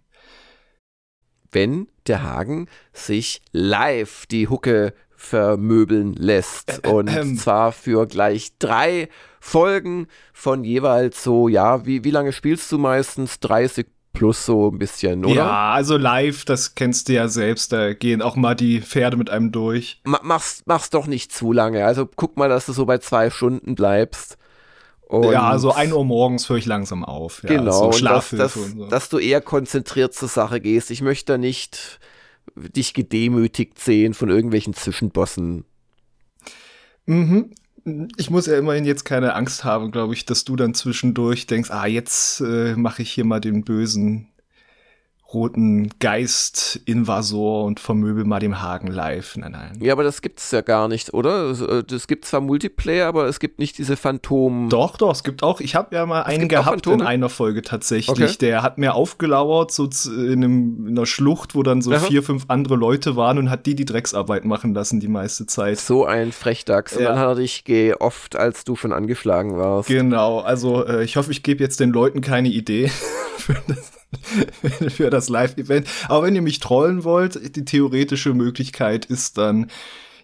Wenn 1.52 1.88
der 2.06 2.22
Hagen 2.22 2.68
sich 2.94 3.42
live 3.52 4.28
die 4.28 4.48
Hucke 4.48 4.94
vermöbeln 5.16 6.14
lässt. 6.14 6.88
Und 6.88 7.08
ähm. 7.08 7.38
zwar 7.38 7.72
für 7.72 8.06
gleich 8.06 8.58
drei 8.60 9.10
Folgen 9.40 10.08
von 10.32 10.64
jeweils 10.64 11.24
so, 11.24 11.48
ja, 11.48 11.86
wie, 11.88 12.04
wie 12.04 12.12
lange 12.12 12.32
spielst 12.32 12.72
du 12.72 12.78
meistens? 12.78 13.40
30 13.40 13.88
plus 14.16 14.46
so 14.46 14.70
ein 14.72 14.80
bisschen, 14.80 15.24
oder? 15.26 15.36
Ja, 15.36 15.74
also 15.74 15.98
live, 15.98 16.46
das 16.46 16.76
kennst 16.76 17.10
du 17.10 17.14
ja 17.14 17.28
selbst, 17.28 17.72
da 17.72 17.94
gehen 17.94 18.22
auch 18.22 18.36
mal 18.36 18.56
die 18.56 18.82
Pferde 18.82 19.18
mit 19.18 19.30
einem 19.30 19.52
durch. 19.52 20.02
mach's, 20.04 20.64
mach's 20.66 20.90
doch 20.90 21.08
nicht 21.08 21.32
zu 21.32 21.52
lange. 21.52 21.86
Also 21.86 22.08
guck 22.16 22.38
mal, 22.38 22.50
dass 22.50 22.66
du 22.66 22.74
so 22.74 22.86
bei 22.86 22.98
zwei 22.98 23.30
Stunden 23.30 23.76
bleibst. 23.76 24.38
Und 25.08 25.32
ja, 25.32 25.44
also 25.44 25.72
1 25.72 25.94
Uhr 25.94 26.04
morgens 26.04 26.50
höre 26.50 26.58
ich 26.58 26.66
langsam 26.66 27.06
auf. 27.06 27.44
Ja, 27.44 27.50
genau, 27.50 27.92
so 27.92 28.06
dass, 28.06 28.30
dass, 28.32 28.54
so. 28.56 28.88
dass, 28.88 29.10
du 29.10 29.20
eher 29.20 29.40
konzentriert 29.40 30.16
zur 30.16 30.30
Sache 30.30 30.60
gehst. 30.60 30.90
Ich 30.90 31.02
möchte 31.02 31.34
da 31.34 31.38
nicht 31.38 32.00
dich 32.56 32.94
gedemütigt 32.94 33.80
sehen 33.80 34.14
von 34.14 34.30
irgendwelchen 34.30 34.74
Zwischenbossen. 34.74 35.66
Mhm. 37.06 37.52
Ich 38.18 38.32
muss 38.32 38.48
ja 38.48 38.58
immerhin 38.58 38.86
jetzt 38.86 39.06
keine 39.06 39.36
Angst 39.36 39.64
haben, 39.64 39.92
glaube 39.92 40.16
ich, 40.16 40.26
dass 40.26 40.44
du 40.44 40.56
dann 40.56 40.74
zwischendurch 40.74 41.46
denkst, 41.46 41.70
ah, 41.70 41.86
jetzt 41.86 42.42
äh, 42.42 42.76
mache 42.76 43.04
ich 43.04 43.12
hier 43.12 43.26
mal 43.26 43.40
den 43.40 43.64
Bösen 43.64 44.28
roten 45.36 45.90
Geist-Invasor 46.00 47.66
und 47.66 47.80
vermöbel 47.80 48.24
mal 48.24 48.40
dem 48.40 48.62
Hagen 48.62 48.88
live. 48.88 49.36
Nein, 49.36 49.52
nein. 49.52 49.78
Ja, 49.82 49.94
aber 49.94 50.04
das 50.04 50.22
gibt's 50.22 50.50
ja 50.52 50.62
gar 50.62 50.88
nicht, 50.88 51.14
oder? 51.14 51.52
Äh, 51.52 51.94
es 51.94 52.08
gibt 52.08 52.26
zwar 52.26 52.42
Multiplayer, 52.42 53.06
aber 53.08 53.28
es 53.28 53.40
gibt 53.40 53.60
nicht 53.60 53.78
diese 53.78 53.98
Phantom. 53.98 54.70
Doch, 54.70 54.98
doch, 54.98 55.12
es 55.12 55.24
gibt 55.24 55.44
auch. 55.44 55.60
Ich 55.60 55.76
habe 55.76 55.94
ja 55.94 56.06
mal 56.06 56.22
es 56.22 56.28
einen 56.28 56.48
gehabt 56.48 56.88
in 56.88 57.02
einer 57.02 57.30
Folge 57.30 57.62
tatsächlich. 57.62 58.10
Okay. 58.10 58.36
Der 58.40 58.64
hat 58.64 58.78
mir 58.78 58.96
aufgelauert, 58.96 59.72
so 59.72 59.90
in, 60.08 60.44
einem, 60.44 60.88
in 60.88 60.98
einer 60.98 61.06
Schlucht, 61.06 61.54
wo 61.54 61.62
dann 61.62 61.82
so 61.82 61.92
Aha. 61.92 62.00
vier, 62.00 62.24
fünf 62.24 62.46
andere 62.48 62.76
Leute 62.76 63.16
waren 63.16 63.38
und 63.38 63.50
hat 63.50 63.66
die 63.66 63.76
die 63.76 63.86
Drecksarbeit 63.86 64.46
machen 64.46 64.74
lassen 64.74 65.00
die 65.00 65.10
meiste 65.10 65.46
Zeit. 65.46 65.80
So 65.80 66.06
ein 66.06 66.32
Frechdachs. 66.32 66.96
Und 66.96 67.04
ja. 67.04 67.10
dann 67.10 67.20
hat 67.20 67.28
er 67.28 67.36
dich 67.36 67.66
geofft, 67.66 68.38
als 68.38 68.64
du 68.64 68.76
schon 68.76 68.94
angeschlagen 68.94 69.58
warst. 69.58 69.90
Genau, 69.90 70.40
also 70.40 70.86
äh, 70.86 71.04
ich 71.04 71.18
hoffe, 71.18 71.32
ich 71.32 71.44
gebe 71.44 71.62
jetzt 71.62 71.82
den 71.82 71.92
Leuten 71.92 72.22
keine 72.22 72.48
Idee 72.48 72.88
für 73.38 73.58
das 73.68 73.92
für 74.90 75.10
das 75.10 75.30
Live-Event. 75.30 75.88
Aber 76.08 76.26
wenn 76.26 76.36
ihr 76.36 76.42
mich 76.42 76.60
trollen 76.60 77.04
wollt, 77.04 77.56
die 77.56 77.66
theoretische 77.66 78.34
Möglichkeit 78.34 79.06
ist 79.06 79.38
dann 79.38 79.68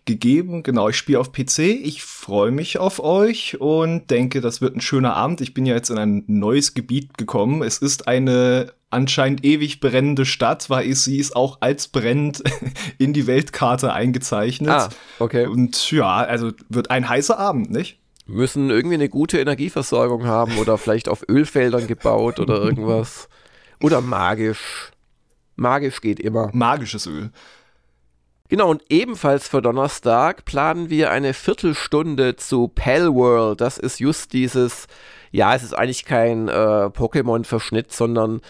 gegeben. 0.05 0.63
Genau, 0.63 0.89
ich 0.89 0.95
spiele 0.95 1.19
auf 1.19 1.31
PC. 1.31 1.59
Ich 1.59 2.03
freue 2.03 2.51
mich 2.51 2.79
auf 2.79 2.99
euch 2.99 3.59
und 3.59 4.09
denke, 4.09 4.41
das 4.41 4.61
wird 4.61 4.75
ein 4.75 4.81
schöner 4.81 5.15
Abend. 5.15 5.41
Ich 5.41 5.53
bin 5.53 5.65
ja 5.65 5.75
jetzt 5.75 5.89
in 5.89 5.97
ein 5.97 6.23
neues 6.27 6.73
Gebiet 6.73 7.17
gekommen. 7.17 7.61
Es 7.61 7.77
ist 7.77 8.07
eine 8.07 8.73
anscheinend 8.89 9.45
ewig 9.45 9.79
brennende 9.79 10.25
Stadt, 10.25 10.69
weil 10.69 10.93
sie 10.95 11.17
ist 11.17 11.35
auch 11.35 11.59
als 11.61 11.87
brennend 11.87 12.43
in 12.97 13.13
die 13.13 13.27
Weltkarte 13.27 13.93
eingezeichnet. 13.93 14.69
Ah, 14.69 14.89
okay. 15.19 15.47
Und 15.47 15.91
ja, 15.91 16.17
also 16.17 16.51
wird 16.69 16.91
ein 16.91 17.07
heißer 17.07 17.37
Abend, 17.37 17.71
nicht? 17.71 17.99
Müssen 18.27 18.69
irgendwie 18.69 18.95
eine 18.95 19.09
gute 19.09 19.39
Energieversorgung 19.39 20.25
haben 20.25 20.57
oder 20.57 20.77
vielleicht 20.77 21.09
auf 21.09 21.23
Ölfeldern 21.27 21.87
gebaut 21.87 22.39
oder 22.39 22.61
irgendwas. 22.61 23.29
Oder 23.81 24.01
magisch. 24.01 24.91
Magisch 25.55 26.01
geht 26.01 26.19
immer. 26.19 26.49
Magisches 26.53 27.07
Öl. 27.07 27.31
Genau, 28.49 28.69
und 28.69 28.83
ebenfalls 28.89 29.47
für 29.47 29.61
Donnerstag 29.61 30.43
planen 30.43 30.89
wir 30.89 31.09
eine 31.11 31.33
Viertelstunde 31.33 32.35
zu 32.35 32.67
Palworld. 32.67 33.61
Das 33.61 33.77
ist 33.77 34.01
just 34.01 34.33
dieses, 34.33 34.87
ja, 35.31 35.55
es 35.55 35.63
ist 35.63 35.73
eigentlich 35.73 36.03
kein 36.03 36.49
äh, 36.49 36.51
Pokémon-Verschnitt, 36.51 37.93
sondern 37.93 38.41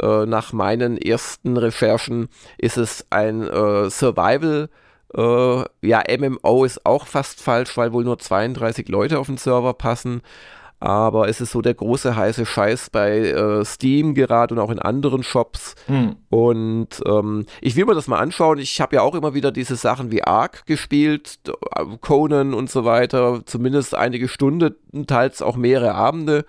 äh, 0.00 0.24
nach 0.24 0.54
meinen 0.54 0.96
ersten 0.96 1.58
Recherchen 1.58 2.28
ist 2.56 2.78
es 2.78 3.06
ein 3.10 3.42
äh, 3.42 3.90
Survival- 3.90 4.70
äh, 5.14 5.64
ja, 5.82 6.04
MMO 6.18 6.64
ist 6.64 6.86
auch 6.86 7.06
fast 7.06 7.42
falsch, 7.42 7.76
weil 7.76 7.92
wohl 7.92 8.04
nur 8.04 8.18
32 8.18 8.88
Leute 8.88 9.18
auf 9.18 9.26
den 9.26 9.38
Server 9.38 9.74
passen 9.74 10.22
aber 10.80 11.28
es 11.28 11.42
ist 11.42 11.52
so 11.52 11.60
der 11.60 11.74
große 11.74 12.16
heiße 12.16 12.46
Scheiß 12.46 12.88
bei 12.88 13.18
äh, 13.18 13.64
Steam 13.66 14.14
gerade 14.14 14.54
und 14.54 14.60
auch 14.60 14.70
in 14.70 14.78
anderen 14.78 15.22
Shops. 15.22 15.74
Hm. 15.86 16.16
Und 16.30 17.02
ähm, 17.06 17.44
ich 17.60 17.76
will 17.76 17.84
mir 17.84 17.94
das 17.94 18.08
mal 18.08 18.18
anschauen. 18.18 18.58
Ich 18.58 18.80
habe 18.80 18.96
ja 18.96 19.02
auch 19.02 19.14
immer 19.14 19.34
wieder 19.34 19.52
diese 19.52 19.76
Sachen 19.76 20.10
wie 20.10 20.24
Ark 20.24 20.64
gespielt, 20.64 21.38
äh, 21.46 21.84
Conan 22.00 22.54
und 22.54 22.70
so 22.70 22.86
weiter, 22.86 23.42
zumindest 23.44 23.94
einige 23.94 24.26
Stunden, 24.26 24.74
teils 25.06 25.42
auch 25.42 25.56
mehrere 25.56 25.94
Abende. 25.94 26.46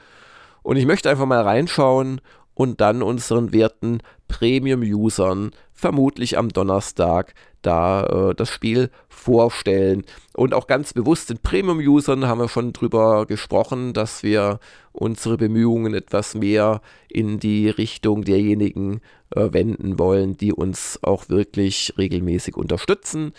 Und 0.63 0.77
ich 0.77 0.85
möchte 0.85 1.09
einfach 1.09 1.25
mal 1.25 1.41
reinschauen 1.41 2.21
und 2.53 2.79
dann 2.79 3.01
unseren 3.01 3.51
werten 3.51 3.99
Premium-Usern 4.29 5.51
vermutlich 5.81 6.37
am 6.37 6.49
Donnerstag 6.49 7.33
da 7.61 8.03
äh, 8.29 8.35
das 8.35 8.49
Spiel 8.49 8.89
vorstellen. 9.09 10.03
Und 10.33 10.53
auch 10.53 10.67
ganz 10.67 10.93
bewusst 10.93 11.29
den 11.29 11.39
Premium-Usern 11.39 12.27
haben 12.27 12.39
wir 12.39 12.49
schon 12.49 12.71
drüber 12.71 13.25
gesprochen, 13.25 13.93
dass 13.93 14.23
wir 14.23 14.59
unsere 14.93 15.37
Bemühungen 15.37 15.93
etwas 15.93 16.35
mehr 16.35 16.81
in 17.09 17.39
die 17.39 17.69
Richtung 17.69 18.23
derjenigen 18.23 19.01
äh, 19.31 19.51
wenden 19.51 19.99
wollen, 19.99 20.37
die 20.37 20.53
uns 20.53 20.99
auch 21.01 21.29
wirklich 21.29 21.93
regelmäßig 21.97 22.55
unterstützen. 22.55 23.33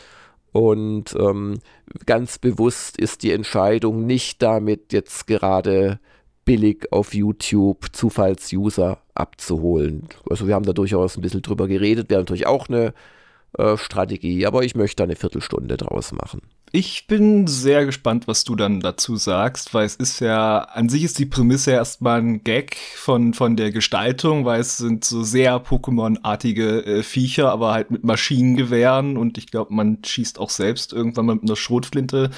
Und 0.53 1.17
ähm, 1.19 1.61
ganz 2.05 2.39
bewusst 2.39 2.99
ist 2.99 3.23
die 3.23 3.33
Entscheidung 3.33 4.05
nicht 4.07 4.43
damit 4.43 4.93
jetzt 4.93 5.27
gerade 5.27 5.99
billig 6.45 6.91
auf 6.93 7.15
YouTube 7.15 7.87
Zufallsuser 7.93 8.99
abzuholen. 9.15 10.09
Also 10.29 10.47
wir 10.47 10.55
haben 10.55 10.65
da 10.65 10.73
durchaus 10.73 11.17
ein 11.17 11.23
bisschen 11.23 11.43
drüber 11.43 11.69
geredet. 11.69 12.11
Haben 12.11 12.21
natürlich 12.21 12.47
auch 12.47 12.69
eine 12.69 12.95
äh, 13.59 13.77
Strategie, 13.77 14.47
aber 14.47 14.65
ich 14.65 14.75
möchte 14.75 15.03
eine 15.03 15.17
Viertelstunde 15.17 15.77
draus 15.77 16.13
machen. 16.13 16.41
Ich 16.75 17.07
bin 17.07 17.47
sehr 17.47 17.85
gespannt, 17.85 18.27
was 18.27 18.45
du 18.45 18.57
dann 18.57 18.81
dazu 18.81 19.17
sagst, 19.17 19.75
weil 19.75 19.85
es 19.85 19.97
ist 19.97 20.21
ja, 20.21 20.61
an 20.61 20.89
sich 20.89 21.05
ist 21.05 21.19
die 21.19 21.27
Prämisse 21.27 21.73
erstmal 21.73 22.21
ein 22.21 22.45
Gag 22.45 22.77
von, 22.95 23.35
von 23.35 23.59
der 23.59 23.71
Gestaltung, 23.71 24.47
weil 24.47 24.63
es 24.63 24.79
sind 24.79 25.05
so 25.05 25.23
sehr 25.23 25.63
Pokémon-artige 25.63 26.83
äh, 26.87 27.03
Viecher, 27.03 27.53
aber 27.53 27.75
halt 27.75 27.91
mit 27.91 28.05
Maschinengewehren 28.05 29.19
und 29.19 29.37
ich 29.37 29.49
glaube, 29.49 29.75
man 29.75 29.99
schießt 30.03 30.39
auch 30.39 30.49
selbst 30.49 30.95
irgendwann 30.95 31.27
mal 31.27 31.35
mit 31.35 31.45
einer 31.45 31.57
Schrotflinte, 31.57 32.31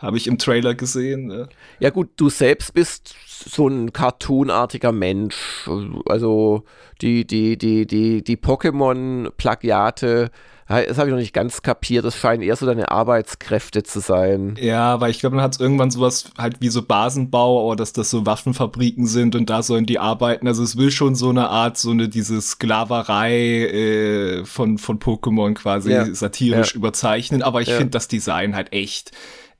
habe 0.00 0.16
ich 0.16 0.26
im 0.26 0.38
Trailer 0.38 0.74
gesehen. 0.74 1.48
Ja 1.78 1.90
gut, 1.90 2.10
du 2.16 2.28
selbst 2.28 2.74
bist 2.74 3.14
so 3.26 3.68
ein 3.68 3.92
cartoonartiger 3.92 4.92
Mensch, 4.92 5.68
also 6.06 6.64
die, 7.00 7.26
die, 7.26 7.56
die, 7.56 7.86
die, 7.86 8.24
die 8.24 8.36
Pokémon-Plagiate 8.36 10.30
das 10.70 10.98
habe 10.98 11.08
ich 11.08 11.12
noch 11.12 11.20
nicht 11.20 11.34
ganz 11.34 11.62
kapiert. 11.62 12.04
Das 12.04 12.16
scheinen 12.16 12.42
eher 12.42 12.54
so 12.54 12.64
deine 12.64 12.92
Arbeitskräfte 12.92 13.82
zu 13.82 13.98
sein. 13.98 14.54
Ja, 14.60 15.00
weil 15.00 15.10
ich 15.10 15.18
glaube, 15.18 15.34
man 15.34 15.44
hat 15.44 15.58
irgendwann 15.58 15.90
sowas 15.90 16.30
halt 16.38 16.60
wie 16.60 16.68
so 16.68 16.82
Basenbau 16.82 17.66
oder 17.66 17.76
dass 17.76 17.92
das 17.92 18.08
so 18.08 18.24
Waffenfabriken 18.24 19.06
sind 19.06 19.34
und 19.34 19.50
da 19.50 19.64
sollen 19.64 19.84
die 19.84 19.98
arbeiten. 19.98 20.46
Also 20.46 20.62
es 20.62 20.76
will 20.76 20.92
schon 20.92 21.16
so 21.16 21.30
eine 21.30 21.48
Art, 21.48 21.76
so 21.76 21.90
eine 21.90 22.08
diese 22.08 22.40
Sklaverei 22.40 23.66
äh, 23.66 24.44
von, 24.44 24.78
von 24.78 25.00
Pokémon 25.00 25.54
quasi 25.54 25.90
ja. 25.90 26.14
satirisch 26.14 26.74
ja. 26.74 26.76
überzeichnen. 26.76 27.42
Aber 27.42 27.62
ich 27.62 27.68
ja. 27.68 27.76
finde 27.76 27.90
das 27.90 28.06
Design 28.06 28.54
halt 28.54 28.72
echt 28.72 29.10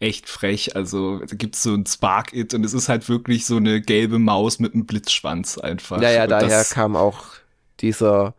echt 0.01 0.29
frech. 0.29 0.75
Also 0.75 1.19
da 1.19 1.37
gibt's 1.37 1.63
so 1.63 1.75
ein 1.75 1.87
Spark 1.87 2.33
It 2.33 2.55
und 2.55 2.65
es 2.65 2.75
ist 2.75 2.89
halt 2.89 3.09
wirklich 3.09 3.47
so 3.47 3.57
eine 3.57 3.81
gelbe 3.81 4.19
Maus 4.19 4.59
mit 4.59 4.75
einem 4.75 4.87
Blitzschwanz 4.87 5.59
einfach. 5.59 6.01
Ja, 6.03 6.11
ja, 6.11 6.27
daher 6.27 6.65
kam 6.65 6.97
auch 6.97 7.25
dieser 7.81 8.35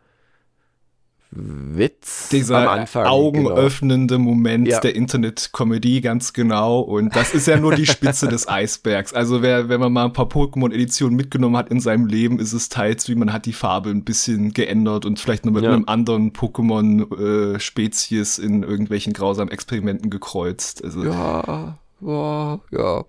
Witz 1.34 2.28
Dieser 2.28 2.58
am 2.58 2.80
Anfang. 2.80 3.06
augenöffnende 3.06 4.16
genau. 4.16 4.30
Moment 4.30 4.68
ja. 4.68 4.80
der 4.80 4.94
Internet-Comedy, 4.94 6.02
ganz 6.02 6.34
genau. 6.34 6.80
Und 6.80 7.16
das 7.16 7.32
ist 7.32 7.46
ja 7.46 7.58
nur 7.58 7.74
die 7.74 7.86
Spitze 7.86 8.28
des 8.28 8.48
Eisbergs. 8.48 9.14
Also 9.14 9.40
wer, 9.40 9.70
wenn 9.70 9.80
man 9.80 9.92
mal 9.92 10.04
ein 10.04 10.12
paar 10.12 10.26
Pokémon-Editionen 10.26 11.16
mitgenommen 11.16 11.56
hat 11.56 11.70
in 11.70 11.80
seinem 11.80 12.06
Leben, 12.06 12.38
ist 12.38 12.52
es 12.52 12.68
teils, 12.68 13.08
wie 13.08 13.14
man 13.14 13.32
hat 13.32 13.46
die 13.46 13.54
Farbe 13.54 13.88
ein 13.88 14.04
bisschen 14.04 14.52
geändert 14.52 15.06
und 15.06 15.18
vielleicht 15.18 15.46
noch 15.46 15.52
mit 15.52 15.64
ja. 15.64 15.72
einem 15.72 15.84
anderen 15.86 16.34
Pokémon-Spezies 16.34 18.38
äh, 18.38 18.44
in 18.44 18.62
irgendwelchen 18.62 19.14
grausamen 19.14 19.50
Experimenten 19.50 20.10
gekreuzt. 20.10 20.84
Also, 20.84 21.04
ja. 21.04 21.78
Ja, 22.04 22.58
ja. 22.72 23.04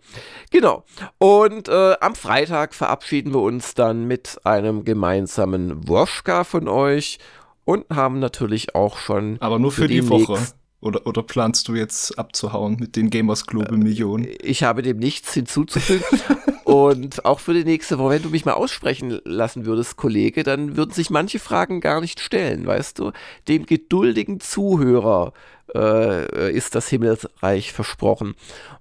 Genau. 0.51 0.83
Und 1.17 1.67
äh, 1.67 1.95
am 1.99 2.15
Freitag 2.15 2.75
verabschieden 2.75 3.33
wir 3.33 3.41
uns 3.41 3.73
dann 3.73 4.05
mit 4.05 4.39
einem 4.43 4.85
gemeinsamen 4.85 5.87
Woschka 5.87 6.43
von 6.43 6.67
euch 6.67 7.17
und 7.65 7.85
haben 7.89 8.19
natürlich 8.19 8.75
auch 8.75 8.97
schon. 8.97 9.37
Aber 9.39 9.59
nur 9.59 9.71
für, 9.71 9.87
die 9.87 10.07
Woche. 10.09 10.39
Oder, 10.83 11.07
oder 11.07 11.23
planst 11.23 11.69
du 11.69 11.75
jetzt 11.75 12.19
abzuhauen 12.19 12.75
mit 12.77 12.97
den 12.97 13.09
Gamers 13.09 13.45
Global 13.45 13.77
Millionen? 13.77 14.27
Ich 14.41 14.63
habe 14.63 14.81
dem 14.81 14.97
nichts 14.97 15.33
hinzuzufügen. 15.33 16.03
und 16.65 17.23
auch 17.23 17.39
für 17.39 17.53
die 17.53 17.63
nächste 17.63 17.97
Woche, 17.99 18.15
wenn 18.15 18.23
du 18.23 18.29
mich 18.29 18.43
mal 18.43 18.53
aussprechen 18.53 19.21
lassen 19.23 19.65
würdest, 19.65 19.95
Kollege, 19.95 20.43
dann 20.43 20.75
würden 20.75 20.91
sich 20.91 21.09
manche 21.09 21.39
Fragen 21.39 21.79
gar 21.79 22.01
nicht 22.01 22.19
stellen, 22.19 22.65
weißt 22.65 22.99
du? 22.99 23.13
Dem 23.47 23.65
geduldigen 23.65 24.41
Zuhörer 24.41 25.31
äh, 25.73 26.51
ist 26.51 26.75
das 26.75 26.89
Himmelreich 26.89 27.71
versprochen. 27.71 28.35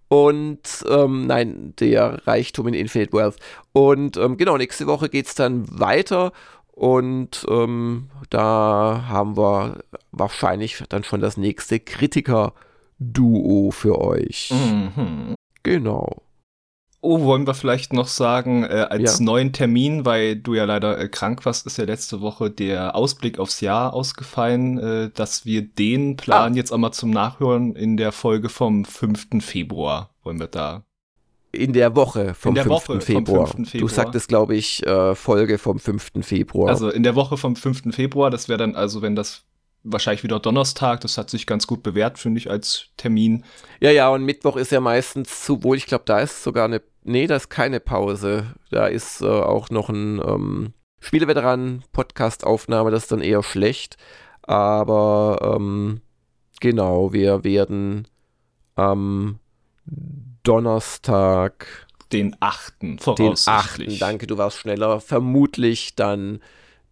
Und 0.09 0.85
ähm, 0.88 1.27
nein, 1.27 1.73
der 1.79 2.27
Reichtum 2.27 2.66
in 2.66 2.75
Infinite 2.75 3.12
Wealth. 3.12 3.37
Und 3.73 4.16
ähm, 4.16 4.37
genau, 4.37 4.57
nächste 4.57 4.87
Woche 4.87 5.09
geht 5.09 5.27
es 5.27 5.35
dann 5.37 5.66
weiter 5.71 6.33
und 6.73 7.47
ähm, 7.49 8.09
da 8.31 9.05
haben 9.09 9.37
wir 9.37 9.85
wahrscheinlich 10.11 10.83
dann 10.89 11.05
schon 11.05 11.21
das 11.21 11.37
nächste 11.37 11.79
Kritiker-Duo 11.81 13.71
für 13.71 14.01
euch. 14.01 14.51
Mhm. 14.51 15.35
Genau. 15.63 16.23
Oh, 17.05 17.25
wollen 17.25 17.49
wir 17.49 17.55
vielleicht 17.55 17.93
noch 17.93 18.07
sagen, 18.07 18.63
äh, 18.63 18.87
als 18.89 19.19
ja. 19.19 19.25
neuen 19.25 19.53
Termin, 19.53 20.05
weil 20.05 20.37
du 20.37 20.55
ja 20.55 20.65
leider 20.65 20.99
äh, 20.99 21.09
krank 21.09 21.45
warst, 21.45 21.67
ist 21.67 21.77
ja 21.77 21.85
letzte 21.85 22.21
Woche 22.21 22.49
der 22.49 22.95
Ausblick 22.95 23.41
aufs 23.41 23.61
Jahr 23.61 23.93
ausgefallen, 23.93 24.79
äh, 24.79 25.11
dass 25.11 25.45
wir 25.45 25.63
den 25.63 26.17
Plan 26.17 26.53
ah. 26.53 26.57
jetzt 26.57 26.73
auch 26.73 26.79
mal 26.79 26.93
zum 26.93 27.11
Nachhören 27.11 27.75
in 27.75 27.97
der 27.97 28.13
Folge 28.13 28.49
vom 28.49 28.85
5. 28.85 29.45
Februar 29.45 30.11
wollen 30.23 30.39
wir 30.39 30.47
da 30.47 30.85
in 31.53 31.75
der 31.75 31.95
Woche 31.95 32.35
vom, 32.35 32.55
der 32.55 32.65
5. 32.65 32.75
Woche 32.75 33.01
Februar. 33.01 33.47
vom 33.47 33.57
5. 33.59 33.71
Februar. 33.71 33.88
Du 33.88 33.95
sagtest, 33.95 34.29
glaube 34.29 34.57
ich, 34.57 34.85
äh, 34.87 35.15
Folge 35.15 35.59
vom 35.59 35.79
5. 35.79 36.12
Februar. 36.23 36.71
Also 36.71 36.91
in 36.91 37.03
der 37.03 37.15
Woche 37.15 37.37
vom 37.37 37.57
5. 37.57 37.95
Februar, 37.95 38.31
das 38.31 38.49
wäre 38.49 38.59
dann 38.59 38.75
also, 38.75 39.03
wenn 39.03 39.15
das 39.15 39.45
wahrscheinlich 39.85 40.25
wieder 40.25 40.41
Donnerstag, 40.41 41.01
das 41.01 41.19
hat 41.19 41.29
sich 41.29 41.47
ganz 41.47 41.67
gut 41.67 41.83
bewährt, 41.83 42.19
finde 42.19 42.38
ich, 42.38 42.51
als 42.51 42.88
Termin. 42.97 43.45
Ja, 43.81 43.91
ja, 43.91 44.09
und 44.09 44.25
Mittwoch 44.25 44.57
ist 44.57 44.73
ja 44.73 44.81
meistens 44.81 45.45
zu 45.45 45.62
wohl, 45.62 45.77
ich 45.77 45.87
glaube, 45.87 46.05
da 46.07 46.21
ist 46.21 46.43
sogar 46.43 46.65
eine, 46.65 46.81
nee, 47.05 47.27
da 47.27 47.37
ist 47.37 47.51
keine 47.51 47.81
Pause. 47.81 48.55
Da 48.71 48.87
ist 48.87 49.21
äh, 49.21 49.27
auch 49.27 49.71
noch 49.71 49.88
ein 49.88 50.21
ähm, 50.25 50.73
Spieleveteran-Podcast-Aufnahme, 51.01 52.91
das 52.91 53.05
ist 53.05 53.12
dann 53.12 53.21
eher 53.21 53.43
schlecht. 53.43 53.97
Aber 54.43 55.57
ähm, 55.57 56.01
genau, 56.61 57.12
wir 57.12 57.45
werden 57.45 58.09
am 58.75 59.38
ähm, 59.87 60.32
Donnerstag. 60.42 61.87
Den 62.12 62.37
8. 62.40 62.74
Den 63.18 63.35
8. 63.46 64.00
Danke, 64.00 64.26
du 64.26 64.38
warst 64.38 64.59
schneller. 64.59 65.00
Vermutlich 65.00 65.94
dann 65.94 66.40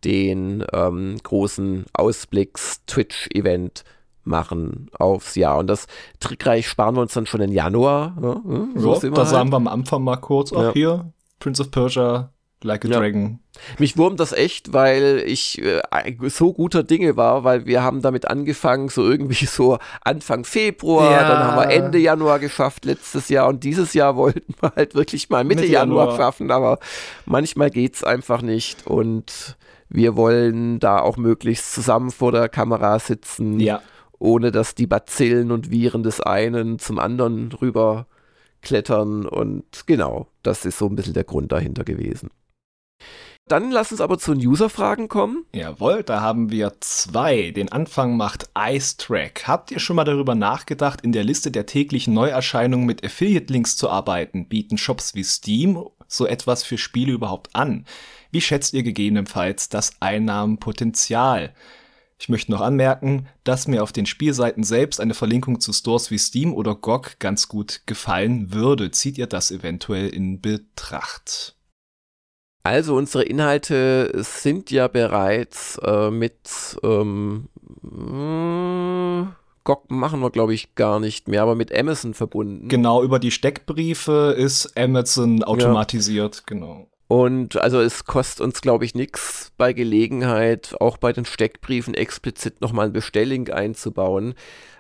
den 0.05 0.65
ähm, 0.73 1.19
großen 1.23 1.85
Ausblicks-Twitch-Event 1.93 3.85
machen 4.25 4.91
aufs 4.99 5.35
Jahr. 5.35 5.59
Und 5.59 5.67
das 5.67 5.87
trickreich 6.21 6.69
sparen 6.69 6.97
wir 6.97 7.03
uns 7.03 7.13
dann 7.13 7.27
schon 7.27 7.41
im 7.41 7.53
Januar. 7.53 8.17
Ne? 8.19 8.71
So 8.77 8.95
ja, 8.95 9.11
da 9.11 9.17
halt. 9.17 9.29
sagen 9.29 9.53
wir 9.53 9.57
am 9.57 9.69
Anfang 9.69 10.03
mal 10.03 10.17
kurz, 10.17 10.53
auch 10.53 10.63
ja. 10.63 10.73
hier, 10.73 11.13
Prince 11.39 11.63
of 11.63 11.71
Persia 11.71 12.33
Like 12.63 12.85
a 12.85 12.89
ja. 12.89 12.99
Dragon. 12.99 13.39
Mich 13.79 13.97
wurmt 13.97 14.21
das 14.21 14.33
echt, 14.33 14.73
weil 14.73 15.23
ich 15.27 15.61
äh, 15.63 15.81
so 16.29 16.53
guter 16.53 16.83
Dinge 16.83 17.17
war, 17.17 17.43
weil 17.43 17.65
wir 17.67 17.83
haben 17.83 18.03
damit 18.03 18.29
angefangen, 18.29 18.89
so 18.89 19.03
irgendwie 19.03 19.47
so 19.47 19.79
Anfang 20.03 20.45
Februar, 20.45 21.11
ja. 21.11 21.29
dann 21.29 21.45
haben 21.45 21.57
wir 21.57 21.75
Ende 21.75 21.99
Januar 21.99 22.39
geschafft 22.39 22.85
letztes 22.85 23.29
Jahr 23.29 23.49
und 23.49 23.65
dieses 23.65 23.95
Jahr 23.95 24.17
wollten 24.17 24.55
wir 24.61 24.73
halt 24.77 24.95
wirklich 24.95 25.31
mal 25.31 25.45
Mitte, 25.45 25.63
Mitte 25.63 25.73
Januar. 25.73 26.07
Januar 26.07 26.17
schaffen, 26.19 26.51
aber 26.51 26.79
manchmal 27.25 27.71
geht 27.71 27.95
es 27.95 28.05
einfach 28.05 28.43
nicht 28.43 28.87
und 28.87 29.57
wir 29.89 30.17
wollen 30.17 30.79
da 30.79 31.01
auch 31.01 31.17
möglichst 31.17 31.73
zusammen 31.73 32.11
vor 32.11 32.33
der 32.33 32.49
Kamera 32.49 32.99
sitzen, 32.99 33.59
ja. 33.59 33.83
ohne 34.19 34.53
dass 34.53 34.75
die 34.75 34.87
Bazillen 34.87 35.51
und 35.51 35.71
Viren 35.71 36.03
des 36.03 36.21
einen 36.21 36.79
zum 36.79 36.99
anderen 36.99 37.51
rüber 37.53 38.07
klettern 38.63 39.27
und 39.27 39.65
genau, 39.87 40.29
das 40.43 40.65
ist 40.65 40.79
so 40.79 40.87
ein 40.87 40.95
bisschen 40.95 41.15
der 41.15 41.25
Grund 41.25 41.51
dahinter 41.51 41.83
gewesen. 41.85 42.31
Dann 43.49 43.73
lass 43.73 43.91
uns 43.91 44.01
aber 44.01 44.19
zu 44.19 44.33
den 44.33 44.47
User-Fragen 44.47 45.09
kommen. 45.09 45.45
Jawohl, 45.53 46.05
da 46.05 46.21
haben 46.21 46.53
wir 46.53 46.75
zwei. 46.79 47.51
Den 47.51 47.73
Anfang 47.73 48.17
macht 48.17 48.49
Ice 48.57 48.97
Track. 48.97 49.49
Habt 49.49 49.73
ihr 49.73 49.81
schon 49.81 49.97
mal 49.97 50.05
darüber 50.05 50.37
nachgedacht, 50.37 51.01
in 51.01 51.11
der 51.11 51.25
Liste 51.25 51.51
der 51.51 51.67
täglichen 51.67 52.15
Neuerscheinungen 52.15 52.87
mit 52.87 53.05
Affiliate-Links 53.05 53.77
zu 53.77 53.91
arbeiten? 53.91 54.47
Bieten 54.47 54.79
Shops 54.79 55.17
wie 55.17 55.25
Steam 55.25 55.85
so 56.07 56.27
etwas 56.27 56.63
für 56.63 56.79
Spiele 56.79 57.13
überhaupt 57.13 57.55
an? 57.57 57.87
Wie 58.31 58.41
schätzt 58.41 58.73
ihr 58.75 58.85
gegebenenfalls 58.85 59.69
das 59.69 59.95
Einnahmenpotenzial? 60.01 61.53
Ich 62.21 62.29
möchte 62.29 62.53
noch 62.53 62.61
anmerken, 62.61 63.27
dass 63.45 63.67
mir 63.67 63.83
auf 63.83 63.93
den 63.93 64.07
Spielseiten 64.07 64.63
selbst 64.63 65.01
eine 65.01 65.15
Verlinkung 65.15 65.59
zu 65.59 65.73
Stores 65.73 66.11
wie 66.11 66.19
Steam 66.19 66.53
oder 66.53 66.75
GOG 66.75 67.19
ganz 67.19 67.49
gut 67.49 67.81
gefallen 67.87 68.53
würde. 68.53 68.91
Zieht 68.91 69.17
ihr 69.19 69.27
das 69.27 69.51
eventuell 69.51 70.09
in 70.09 70.41
Betracht? 70.41 71.57
Also 72.63 72.95
unsere 72.95 73.25
Inhalte 73.25 74.13
sind 74.23 74.71
ja 74.71 74.89
bereits 74.89 75.79
äh, 75.83 76.11
mit 76.11 76.79
ähm, 76.83 77.49
äh, 77.83 79.25
GOG 79.65 79.91
machen 79.91 80.21
wir, 80.21 80.31
glaube 80.31 80.55
ich, 80.55 80.75
gar 80.75 81.01
nicht 81.01 81.29
mehr, 81.29 81.43
aber 81.43 81.55
mit 81.55 81.75
Amazon 81.75 82.15
verbunden. 82.15 82.69
Genau, 82.69 83.03
über 83.03 83.19
die 83.19 83.31
Steckbriefe 83.31 84.35
ist 84.37 84.77
Amazon 84.77 85.43
automatisiert, 85.43 86.37
ja. 86.37 86.43
genau. 86.47 86.87
Und 87.09 87.57
also 87.57 87.81
es 87.81 88.05
kostet 88.05 88.41
uns, 88.41 88.61
glaube 88.61 88.85
ich, 88.85 88.95
nichts 88.95 89.51
bei 89.57 89.73
Gelegenheit, 89.73 90.77
auch 90.79 90.97
bei 90.97 91.13
den 91.13 91.25
Steckbriefen 91.25 91.95
explizit 91.95 92.61
nochmal 92.61 92.87
ein 92.87 92.93
Bestelling 92.93 93.51
einzubauen. 93.51 94.35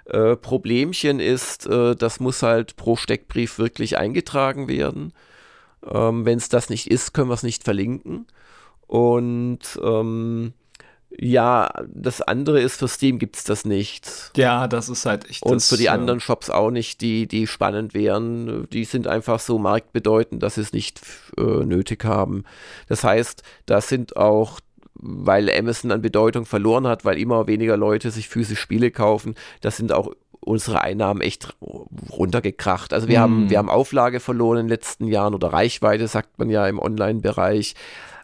Äh, 0.04 0.36
Problemchen 0.36 1.18
ist, 1.18 1.66
äh, 1.66 1.96
das 1.96 2.20
muss 2.20 2.42
halt 2.42 2.76
pro 2.76 2.94
Steckbrief 2.94 3.58
wirklich 3.58 3.98
eingetragen 3.98 4.68
werden. 4.68 5.12
Ähm, 5.88 6.24
Wenn 6.24 6.38
es 6.38 6.48
das 6.48 6.70
nicht 6.70 6.90
ist, 6.90 7.12
können 7.12 7.28
wir 7.28 7.34
es 7.34 7.42
nicht 7.42 7.64
verlinken. 7.64 8.26
Und 8.86 9.60
ähm, 9.82 10.52
ja, 11.16 11.70
das 11.88 12.22
andere 12.22 12.60
ist, 12.60 12.78
für 12.78 12.88
Steam 12.88 13.18
gibt 13.18 13.36
es 13.36 13.44
das 13.44 13.64
nicht. 13.64 14.32
Ja, 14.36 14.68
das 14.68 14.88
ist 14.88 15.06
halt 15.06 15.28
echt. 15.28 15.42
Und 15.42 15.56
das, 15.56 15.68
für 15.68 15.76
die 15.76 15.84
ja. 15.84 15.92
anderen 15.92 16.20
Shops 16.20 16.50
auch 16.50 16.70
nicht, 16.70 17.00
die, 17.00 17.26
die 17.26 17.46
spannend 17.46 17.94
wären. 17.94 18.68
Die 18.70 18.84
sind 18.84 19.06
einfach 19.06 19.40
so 19.40 19.58
marktbedeutend, 19.58 20.42
dass 20.42 20.54
sie 20.54 20.60
es 20.60 20.72
nicht 20.72 21.00
äh, 21.36 21.42
nötig 21.42 22.04
haben. 22.04 22.44
Das 22.88 23.04
heißt, 23.04 23.42
da 23.66 23.80
sind 23.80 24.16
auch 24.16 24.60
weil 25.02 25.50
Amazon 25.50 25.92
an 25.92 26.02
Bedeutung 26.02 26.44
verloren 26.44 26.86
hat, 26.86 27.04
weil 27.04 27.18
immer 27.18 27.46
weniger 27.46 27.76
Leute 27.76 28.10
sich 28.10 28.28
physisch 28.28 28.60
Spiele 28.60 28.90
kaufen. 28.90 29.34
Das 29.62 29.78
sind 29.78 29.92
auch 29.92 30.12
unsere 30.40 30.80
Einnahmen 30.80 31.20
echt 31.20 31.54
runtergekracht. 32.10 32.92
Also 32.92 33.08
wir, 33.08 33.18
mm. 33.18 33.22
haben, 33.22 33.50
wir 33.50 33.58
haben 33.58 33.70
Auflage 33.70 34.20
verloren 34.20 34.58
in 34.58 34.66
den 34.66 34.70
letzten 34.70 35.06
Jahren 35.06 35.34
oder 35.34 35.52
Reichweite, 35.52 36.08
sagt 36.08 36.38
man 36.38 36.50
ja 36.50 36.66
im 36.66 36.78
Online-Bereich. 36.78 37.74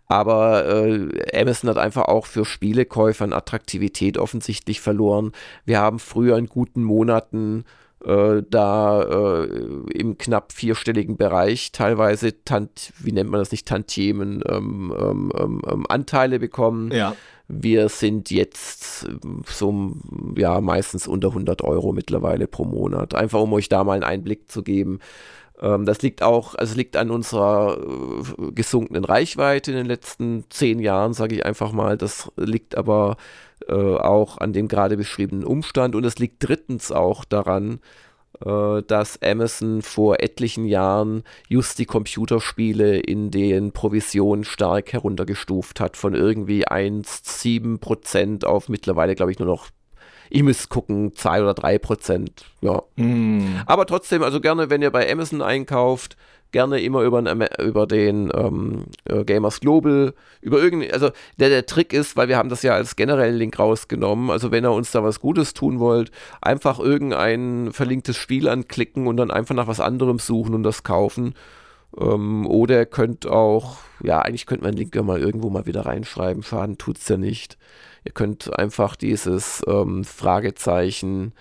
Aber 0.08 0.66
äh, 0.66 1.40
Amazon 1.40 1.70
hat 1.70 1.78
einfach 1.78 2.04
auch 2.04 2.26
für 2.26 2.44
Spielekäufer 2.44 3.24
an 3.24 3.32
Attraktivität 3.32 4.18
offensichtlich 4.18 4.80
verloren. 4.80 5.32
Wir 5.64 5.80
haben 5.80 5.98
früher 5.98 6.38
in 6.38 6.46
guten 6.46 6.84
Monaten 6.84 7.64
äh, 8.06 8.42
da 8.48 9.02
äh, 9.02 9.46
im 9.92 10.16
knapp 10.16 10.52
vierstelligen 10.52 11.16
Bereich 11.16 11.72
teilweise, 11.72 12.44
tant, 12.44 12.92
wie 13.00 13.12
nennt 13.12 13.30
man 13.30 13.40
das 13.40 13.50
nicht, 13.50 13.66
Tantiemen, 13.66 14.42
ähm, 14.48 14.94
ähm, 14.96 15.32
ähm, 15.36 15.62
ähm 15.68 15.86
Anteile 15.88 16.38
bekommen. 16.38 16.92
Ja. 16.92 17.16
Wir 17.48 17.88
sind 17.88 18.30
jetzt 18.30 19.06
so, 19.46 19.92
ja, 20.36 20.60
meistens 20.60 21.06
unter 21.06 21.28
100 21.28 21.62
Euro 21.62 21.92
mittlerweile 21.92 22.48
pro 22.48 22.64
Monat. 22.64 23.14
Einfach 23.14 23.40
um 23.40 23.52
euch 23.52 23.68
da 23.68 23.84
mal 23.84 23.94
einen 23.94 24.04
Einblick 24.04 24.50
zu 24.50 24.62
geben. 24.62 24.98
Ähm, 25.60 25.86
das 25.86 26.02
liegt 26.02 26.22
auch, 26.22 26.54
also 26.54 26.74
liegt 26.76 26.96
an 26.96 27.10
unserer 27.10 27.78
äh, 27.78 28.52
gesunkenen 28.52 29.04
Reichweite 29.04 29.70
in 29.70 29.76
den 29.76 29.86
letzten 29.86 30.44
zehn 30.50 30.78
Jahren, 30.80 31.14
sage 31.14 31.34
ich 31.36 31.46
einfach 31.46 31.72
mal. 31.72 31.96
Das 31.96 32.30
liegt 32.36 32.76
aber 32.76 33.16
äh, 33.68 33.72
auch 33.72 34.38
an 34.38 34.52
dem 34.52 34.68
gerade 34.68 34.96
beschriebenen 34.96 35.44
Umstand 35.44 35.94
und 35.94 36.04
es 36.04 36.18
liegt 36.18 36.46
drittens 36.46 36.92
auch 36.92 37.24
daran, 37.24 37.80
äh, 38.44 38.82
dass 38.82 39.22
Amazon 39.22 39.82
vor 39.82 40.20
etlichen 40.20 40.66
Jahren 40.66 41.22
just 41.48 41.78
die 41.78 41.86
Computerspiele 41.86 42.98
in 42.98 43.30
den 43.30 43.72
Provisionen 43.72 44.44
stark 44.44 44.92
heruntergestuft 44.92 45.80
hat, 45.80 45.96
von 45.96 46.14
irgendwie 46.14 46.68
1,7% 46.68 48.44
auf 48.44 48.68
mittlerweile, 48.68 49.14
glaube 49.14 49.32
ich, 49.32 49.38
nur 49.38 49.48
noch 49.48 49.68
ich 50.30 50.42
muss 50.42 50.68
gucken, 50.68 51.14
2 51.14 51.42
oder 51.42 51.54
3 51.54 51.78
Prozent. 51.78 52.44
Ja. 52.60 52.82
Mm. 52.96 53.62
Aber 53.66 53.86
trotzdem, 53.86 54.22
also 54.22 54.40
gerne, 54.40 54.70
wenn 54.70 54.82
ihr 54.82 54.90
bei 54.90 55.10
Amazon 55.10 55.42
einkauft, 55.42 56.16
gerne 56.52 56.80
immer 56.80 57.02
über, 57.02 57.22
über 57.60 57.86
den 57.86 58.30
ähm, 58.34 58.84
äh, 59.04 59.24
Gamers 59.24 59.60
Global, 59.60 60.14
über 60.40 60.58
irgendeinen, 60.58 60.92
also 60.92 61.10
der, 61.38 61.48
der 61.48 61.66
Trick 61.66 61.92
ist, 61.92 62.16
weil 62.16 62.28
wir 62.28 62.36
haben 62.36 62.48
das 62.48 62.62
ja 62.62 62.74
als 62.74 62.96
generellen 62.96 63.36
Link 63.36 63.58
rausgenommen, 63.58 64.30
also 64.30 64.50
wenn 64.50 64.64
ihr 64.64 64.72
uns 64.72 64.90
da 64.90 65.02
was 65.02 65.20
Gutes 65.20 65.54
tun 65.54 65.80
wollt, 65.80 66.10
einfach 66.40 66.78
irgendein 66.78 67.72
verlinktes 67.72 68.16
Spiel 68.16 68.48
anklicken 68.48 69.06
und 69.06 69.16
dann 69.16 69.30
einfach 69.30 69.54
nach 69.54 69.66
was 69.66 69.80
anderem 69.80 70.18
suchen 70.18 70.54
und 70.54 70.62
das 70.62 70.82
kaufen. 70.82 71.34
Ähm, 71.98 72.46
oder 72.46 72.78
ihr 72.78 72.86
könnt 72.86 73.26
auch, 73.26 73.78
ja, 74.02 74.20
eigentlich 74.20 74.46
könnte 74.46 74.64
man 74.64 74.72
den 74.72 74.78
Link 74.78 74.94
ja 74.94 75.02
mal 75.02 75.20
irgendwo 75.20 75.50
mal 75.50 75.66
wieder 75.66 75.86
reinschreiben, 75.86 76.42
Schaden 76.42 76.78
tut 76.78 76.98
es 76.98 77.08
ja 77.08 77.16
nicht. 77.16 77.58
Ihr 78.06 78.12
könnt 78.12 78.56
einfach 78.56 78.94
dieses 78.94 79.64
ähm, 79.66 80.04
Fragezeichen 80.04 81.32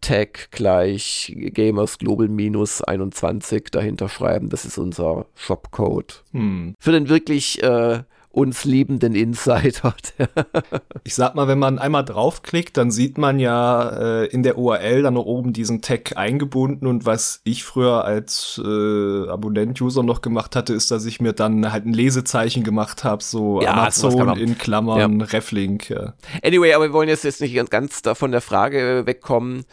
Tag 0.00 0.50
gleich 0.52 1.34
Gamers 1.36 1.98
Global 1.98 2.28
minus 2.28 2.82
21 2.82 3.64
dahinter 3.72 4.08
schreiben. 4.08 4.48
Das 4.48 4.64
ist 4.64 4.78
unser 4.78 5.26
Shopcode. 5.34 6.22
Hm. 6.30 6.76
Für 6.78 6.92
den 6.92 7.08
wirklich 7.08 7.60
äh, 7.64 8.04
uns 8.34 8.64
liebenden 8.64 9.14
Insider. 9.14 9.94
ich 11.04 11.14
sag 11.14 11.34
mal, 11.34 11.46
wenn 11.46 11.58
man 11.58 11.78
einmal 11.78 12.04
draufklickt, 12.04 12.76
dann 12.76 12.90
sieht 12.90 13.16
man 13.16 13.38
ja 13.38 13.88
äh, 14.22 14.26
in 14.26 14.42
der 14.42 14.58
URL 14.58 15.02
dann 15.02 15.14
noch 15.14 15.24
oben 15.24 15.52
diesen 15.52 15.82
Tag 15.82 16.16
eingebunden 16.16 16.86
und 16.86 17.06
was 17.06 17.40
ich 17.44 17.64
früher 17.64 18.04
als 18.04 18.60
äh, 18.64 19.28
Abonnent-User 19.28 20.02
noch 20.02 20.20
gemacht 20.20 20.56
hatte, 20.56 20.74
ist, 20.74 20.90
dass 20.90 21.06
ich 21.06 21.20
mir 21.20 21.32
dann 21.32 21.72
halt 21.72 21.86
ein 21.86 21.92
Lesezeichen 21.92 22.64
gemacht 22.64 23.04
habe, 23.04 23.22
so 23.22 23.62
ja, 23.62 23.72
Amazon 23.72 24.36
in 24.36 24.58
Klammern, 24.58 25.20
ja. 25.20 25.26
Reflink. 25.26 25.88
Ja. 25.88 26.14
Anyway, 26.44 26.72
aber 26.74 26.86
wir 26.86 26.92
wollen 26.92 27.08
jetzt, 27.08 27.24
jetzt 27.24 27.40
nicht 27.40 27.54
ganz 27.70 28.02
davon 28.02 28.32
der 28.32 28.40
Frage 28.40 29.02
wegkommen, 29.06 29.64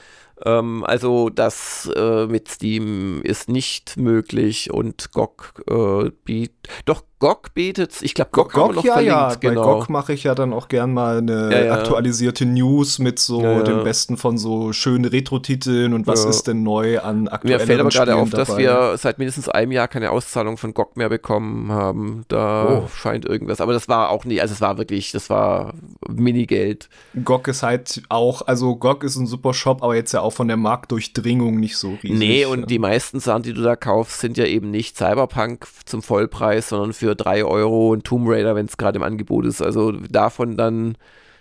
ähm, 0.45 0.83
also 0.85 1.29
das 1.29 1.91
äh, 1.95 2.27
mit 2.27 2.47
Steam 2.47 3.21
ist 3.23 3.49
nicht 3.49 3.97
möglich 3.97 4.71
und 4.71 5.11
GOG 5.11 5.63
äh, 5.67 6.11
bietet, 6.23 6.69
doch 6.85 7.03
GOG 7.21 7.53
bietet, 7.53 8.01
ich 8.01 8.15
glaube 8.15 8.31
GOG, 8.31 8.51
GOG 8.51 8.75
noch 8.75 8.83
ja, 8.83 8.93
verlinkt, 8.93 9.15
ja. 9.15 9.35
Genau. 9.35 9.63
Bei 9.63 9.79
GOG 9.79 9.89
mache 9.89 10.13
ich 10.13 10.23
ja 10.23 10.33
dann 10.33 10.53
auch 10.53 10.67
gern 10.69 10.91
mal 10.91 11.19
eine 11.19 11.51
ja, 11.51 11.65
ja. 11.65 11.73
aktualisierte 11.75 12.47
News 12.47 12.97
mit 12.97 13.19
so 13.19 13.43
ja, 13.43 13.61
dem 13.61 13.83
Besten 13.83 14.17
von 14.17 14.39
so 14.39 14.73
schönen 14.73 15.05
Retro-Titeln 15.05 15.93
und 15.93 16.07
was 16.07 16.25
ist 16.25 16.47
denn 16.47 16.63
neu 16.63 16.99
an 16.99 17.27
aktuellen 17.27 17.59
Mir 17.59 17.65
fällt 17.67 17.79
aber 17.79 17.89
gerade 17.89 18.15
auf, 18.15 18.31
dabei. 18.31 18.43
dass 18.43 18.57
wir 18.57 18.97
seit 18.97 19.19
mindestens 19.19 19.49
einem 19.49 19.71
Jahr 19.71 19.87
keine 19.87 20.09
Auszahlung 20.09 20.57
von 20.57 20.73
GOG 20.73 20.97
mehr 20.97 21.09
bekommen 21.09 21.71
haben. 21.71 22.25
Da 22.27 22.85
oh. 22.85 22.87
scheint 22.87 23.25
irgendwas, 23.25 23.61
aber 23.61 23.73
das 23.73 23.87
war 23.87 24.09
auch 24.09 24.25
nie, 24.25 24.41
also 24.41 24.55
es 24.55 24.61
war 24.61 24.79
wirklich, 24.79 25.11
das 25.11 25.29
war 25.29 25.75
Minigeld. 26.09 26.89
GOG 27.23 27.49
ist 27.49 27.61
halt 27.61 28.01
auch, 28.09 28.41
also 28.47 28.75
GOG 28.75 29.03
ist 29.03 29.17
ein 29.17 29.27
super 29.27 29.53
Shop, 29.53 29.83
aber 29.83 29.93
jetzt 29.95 30.11
ja 30.11 30.21
auch 30.21 30.33
von 30.33 30.47
der 30.47 30.57
Marktdurchdringung 30.57 31.59
nicht 31.59 31.77
so 31.77 31.99
riesig. 32.01 32.17
Nee, 32.17 32.45
und 32.45 32.67
die 32.71 32.79
meisten 32.79 33.19
Sachen, 33.19 33.43
die 33.43 33.53
du 33.53 33.61
da 33.61 33.75
kaufst, 33.75 34.21
sind 34.21 34.39
ja 34.39 34.45
eben 34.45 34.71
nicht 34.71 34.97
Cyberpunk 34.97 35.67
zum 35.85 36.01
Vollpreis, 36.01 36.69
sondern 36.69 36.93
für 36.93 37.10
für 37.11 37.15
3 37.15 37.43
Euro 37.43 37.89
und 37.91 38.05
Tomb 38.05 38.29
Raider, 38.29 38.55
wenn 38.55 38.67
es 38.67 38.77
gerade 38.77 38.97
im 38.97 39.03
Angebot 39.03 39.45
ist. 39.45 39.61
Also 39.61 39.91
davon 39.91 40.55
dann 40.55 40.97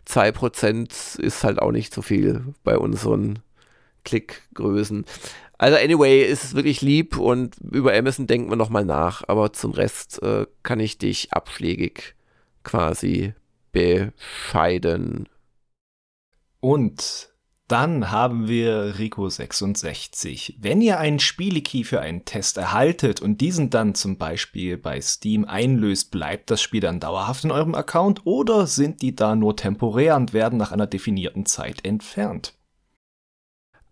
2% 0.09 1.21
ist 1.21 1.45
halt 1.45 1.61
auch 1.61 1.71
nicht 1.71 1.95
so 1.95 2.03
viel 2.03 2.55
bei 2.65 2.77
unseren 2.77 3.39
Klickgrößen. 4.05 5.05
Also 5.59 5.77
anyway, 5.77 6.25
ist 6.25 6.43
es 6.43 6.55
wirklich 6.55 6.81
lieb 6.81 7.19
und 7.19 7.57
über 7.71 7.95
Amazon 7.95 8.27
denken 8.27 8.51
wir 8.51 8.57
nochmal 8.57 8.85
nach, 8.85 9.23
aber 9.29 9.53
zum 9.53 9.71
Rest 9.71 10.21
äh, 10.23 10.47
kann 10.65 10.81
ich 10.81 10.99
dich 10.99 11.33
abschlägig 11.33 12.17
quasi 12.65 13.35
bescheiden. 13.71 15.29
Und 16.59 17.30
dann 17.71 18.11
haben 18.11 18.49
wir 18.49 18.95
Rico66. 18.97 20.55
Wenn 20.59 20.81
ihr 20.81 20.99
einen 20.99 21.21
Spielekey 21.21 21.85
für 21.85 22.01
einen 22.01 22.25
Test 22.25 22.57
erhaltet 22.57 23.21
und 23.21 23.41
diesen 23.41 23.71
dann 23.71 23.95
zum 23.95 24.19
Beispiel 24.19 24.77
bei 24.77 25.01
Steam 25.01 25.45
einlöst, 25.45 26.11
bleibt 26.11 26.51
das 26.51 26.61
Spiel 26.61 26.81
dann 26.81 26.99
dauerhaft 26.99 27.45
in 27.45 27.53
eurem 27.53 27.77
Account 27.77 28.23
oder 28.25 28.67
sind 28.67 29.03
die 29.03 29.15
da 29.15 29.37
nur 29.37 29.57
temporär 29.57 30.17
und 30.17 30.33
werden 30.33 30.59
nach 30.59 30.73
einer 30.73 30.89
definierten 30.89 31.47
Zeit 31.47 31.85
entfernt? 31.85 32.55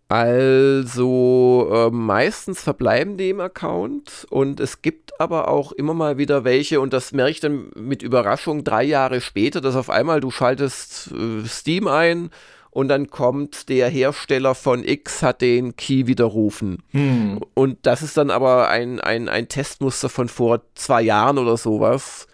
Also 0.08 1.68
äh, 1.70 1.90
meistens 1.90 2.62
verbleiben 2.62 3.18
die 3.18 3.28
im 3.28 3.40
Account 3.40 4.26
und 4.30 4.58
es 4.58 4.80
gibt 4.80 5.20
aber 5.20 5.48
auch 5.48 5.70
immer 5.70 5.92
mal 5.92 6.16
wieder 6.16 6.44
welche 6.44 6.80
und 6.80 6.94
das 6.94 7.12
merke 7.12 7.30
ich 7.30 7.40
dann 7.40 7.70
mit 7.76 8.02
Überraschung 8.02 8.64
drei 8.64 8.84
Jahre 8.84 9.20
später, 9.20 9.60
dass 9.60 9.76
auf 9.76 9.90
einmal 9.90 10.20
du 10.20 10.30
schaltest 10.30 11.12
äh, 11.12 11.46
Steam 11.46 11.86
ein 11.86 12.30
und 12.70 12.88
dann 12.88 13.08
kommt 13.08 13.68
der 13.68 13.88
Hersteller 13.88 14.54
von 14.54 14.84
X, 14.84 15.22
hat 15.22 15.40
den 15.40 15.76
Key 15.76 16.06
widerrufen. 16.06 16.82
Hm. 16.90 17.40
Und 17.54 17.78
das 17.82 18.02
ist 18.02 18.16
dann 18.16 18.30
aber 18.30 18.68
ein, 18.68 19.00
ein, 19.00 19.28
ein 19.28 19.48
Testmuster 19.48 20.08
von 20.08 20.28
vor 20.28 20.62
zwei 20.74 21.02
Jahren 21.02 21.38
oder 21.38 21.56
sowas. 21.56 22.26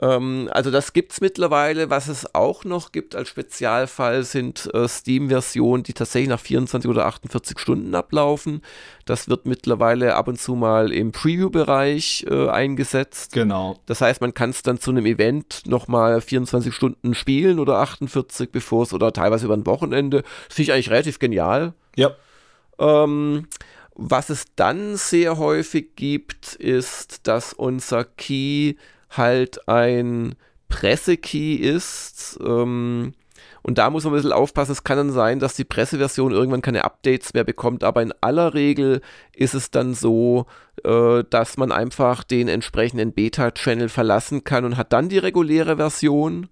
Ähm, 0.00 0.48
also 0.52 0.70
das 0.70 0.92
gibt 0.92 1.12
es 1.12 1.20
mittlerweile. 1.20 1.90
Was 1.90 2.08
es 2.08 2.34
auch 2.34 2.64
noch 2.64 2.92
gibt 2.92 3.16
als 3.16 3.28
Spezialfall 3.28 4.22
sind 4.22 4.72
äh, 4.72 4.86
Steam-Versionen, 4.86 5.82
die 5.82 5.92
tatsächlich 5.92 6.28
nach 6.28 6.40
24 6.40 6.88
oder 6.88 7.06
48 7.06 7.58
Stunden 7.58 7.94
ablaufen. 7.94 8.62
Das 9.06 9.28
wird 9.28 9.46
mittlerweile 9.46 10.14
ab 10.14 10.28
und 10.28 10.40
zu 10.40 10.54
mal 10.54 10.92
im 10.92 11.12
Preview-Bereich 11.12 12.26
äh, 12.30 12.48
eingesetzt. 12.48 13.32
Genau. 13.32 13.78
Das 13.86 14.00
heißt, 14.00 14.20
man 14.20 14.34
kann 14.34 14.50
es 14.50 14.62
dann 14.62 14.78
zu 14.78 14.90
einem 14.90 15.06
Event 15.06 15.62
nochmal 15.66 16.20
24 16.20 16.74
Stunden 16.74 17.14
spielen 17.14 17.58
oder 17.58 17.78
48, 17.78 18.50
bevor 18.52 18.84
es 18.84 18.92
oder 18.92 19.12
teilweise 19.12 19.46
über 19.46 19.54
ein 19.54 19.66
Wochenende. 19.66 20.22
Das 20.22 20.56
finde 20.56 20.62
ich 20.62 20.72
eigentlich 20.72 20.90
relativ 20.90 21.18
genial. 21.18 21.74
Ja. 21.96 22.12
Ähm, 22.78 23.48
was 24.00 24.30
es 24.30 24.44
dann 24.54 24.96
sehr 24.96 25.38
häufig 25.38 25.96
gibt, 25.96 26.54
ist, 26.54 27.26
dass 27.26 27.52
unser 27.52 28.04
Key 28.04 28.76
halt 29.10 29.68
ein 29.68 30.34
Pressekey 30.68 31.54
ist. 31.56 32.38
Ähm, 32.44 33.14
und 33.62 33.78
da 33.78 33.90
muss 33.90 34.04
man 34.04 34.12
ein 34.12 34.16
bisschen 34.16 34.32
aufpassen. 34.32 34.72
Es 34.72 34.84
kann 34.84 34.96
dann 34.96 35.12
sein, 35.12 35.40
dass 35.40 35.54
die 35.54 35.64
Presseversion 35.64 36.32
irgendwann 36.32 36.62
keine 36.62 36.84
Updates 36.84 37.34
mehr 37.34 37.44
bekommt, 37.44 37.84
aber 37.84 38.02
in 38.02 38.14
aller 38.20 38.54
Regel 38.54 39.00
ist 39.34 39.54
es 39.54 39.70
dann 39.70 39.94
so, 39.94 40.46
äh, 40.84 41.24
dass 41.28 41.56
man 41.56 41.72
einfach 41.72 42.24
den 42.24 42.48
entsprechenden 42.48 43.12
Beta-Channel 43.12 43.88
verlassen 43.88 44.44
kann 44.44 44.64
und 44.64 44.76
hat 44.76 44.92
dann 44.92 45.08
die 45.08 45.18
reguläre 45.18 45.76
Version. 45.76 46.48